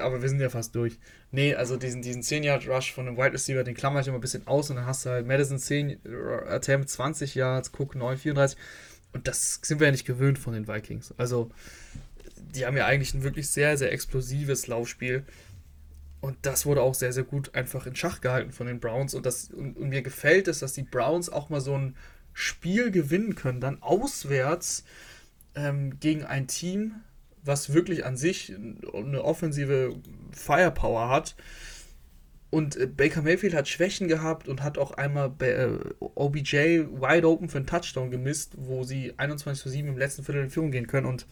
[0.00, 0.98] aber wir sind ja fast durch.
[1.30, 4.46] Nee, also diesen, diesen 10-Yard-Rush von einem Wide Receiver, den klammer ich immer ein bisschen
[4.46, 6.00] aus und dann hast du halt Madison 10
[6.48, 8.58] Attempt, 20 Yards, Cook 9, 34.
[9.12, 11.14] Und das sind wir ja nicht gewöhnt von den Vikings.
[11.16, 11.50] Also,
[12.36, 15.24] die haben ja eigentlich ein wirklich sehr, sehr explosives Laufspiel.
[16.20, 19.14] Und das wurde auch sehr, sehr gut einfach in Schach gehalten von den Browns.
[19.14, 21.96] Und, das, und, und, mir gefällt es, dass die Browns auch mal so ein
[22.34, 24.84] Spiel gewinnen können, dann auswärts
[25.54, 26.96] ähm, gegen ein Team,
[27.42, 28.54] was wirklich an sich
[28.92, 29.96] eine offensive
[30.32, 31.36] Firepower hat.
[32.50, 35.68] Und äh, Baker Mayfield hat Schwächen gehabt und hat auch einmal äh,
[36.00, 36.56] OBJ
[36.90, 40.50] wide open für einen Touchdown gemisst, wo sie 21 zu 7 im letzten Viertel in
[40.50, 41.26] Führung gehen können und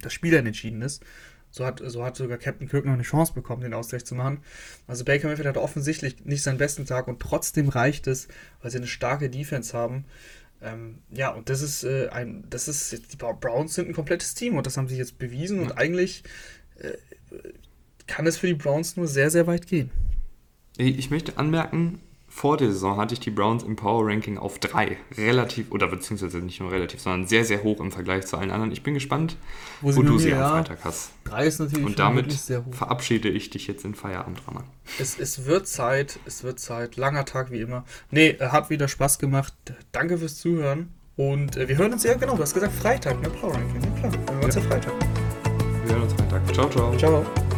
[0.00, 1.04] das Spiel dann entschieden ist.
[1.50, 4.38] So hat, so hat sogar Captain Kirk noch eine Chance bekommen, den Ausgleich zu machen.
[4.86, 8.28] Also Baker Mayfield hat offensichtlich nicht seinen besten Tag und trotzdem reicht es,
[8.62, 10.04] weil sie eine starke Defense haben.
[10.62, 14.56] Ähm, ja, und das ist äh, ein, das ist, die Browns sind ein komplettes Team
[14.56, 16.22] und das haben sie jetzt bewiesen und eigentlich
[16.76, 16.92] äh,
[18.06, 19.90] kann es für die Browns nur sehr, sehr weit gehen.
[20.76, 22.00] Ich möchte anmerken,
[22.32, 24.96] vor der Saison hatte ich die Browns im Power Ranking auf 3.
[25.16, 28.70] Relativ, oder beziehungsweise nicht nur relativ, sondern sehr, sehr hoch im Vergleich zu allen anderen.
[28.70, 29.36] Ich bin gespannt,
[29.80, 31.10] wo, wo du sie am Freitag hast.
[31.24, 32.32] 3 ist natürlich Und damit
[32.70, 34.62] verabschiede ich dich jetzt in Feierabend, Raman.
[35.00, 36.96] Es, es wird Zeit, es wird Zeit.
[36.96, 37.84] Langer Tag wie immer.
[38.10, 39.52] Nee, hat wieder Spaß gemacht.
[39.90, 40.90] Danke fürs Zuhören.
[41.16, 43.28] Und äh, wir hören uns ja, genau, du hast gesagt Freitag, ne?
[43.28, 44.12] Power Ranking, ja klar.
[44.12, 44.92] Wir hören uns ja Freitag.
[45.84, 46.54] Wir hören uns Freitag.
[46.54, 46.96] Ciao, ciao.
[46.96, 47.49] Ciao.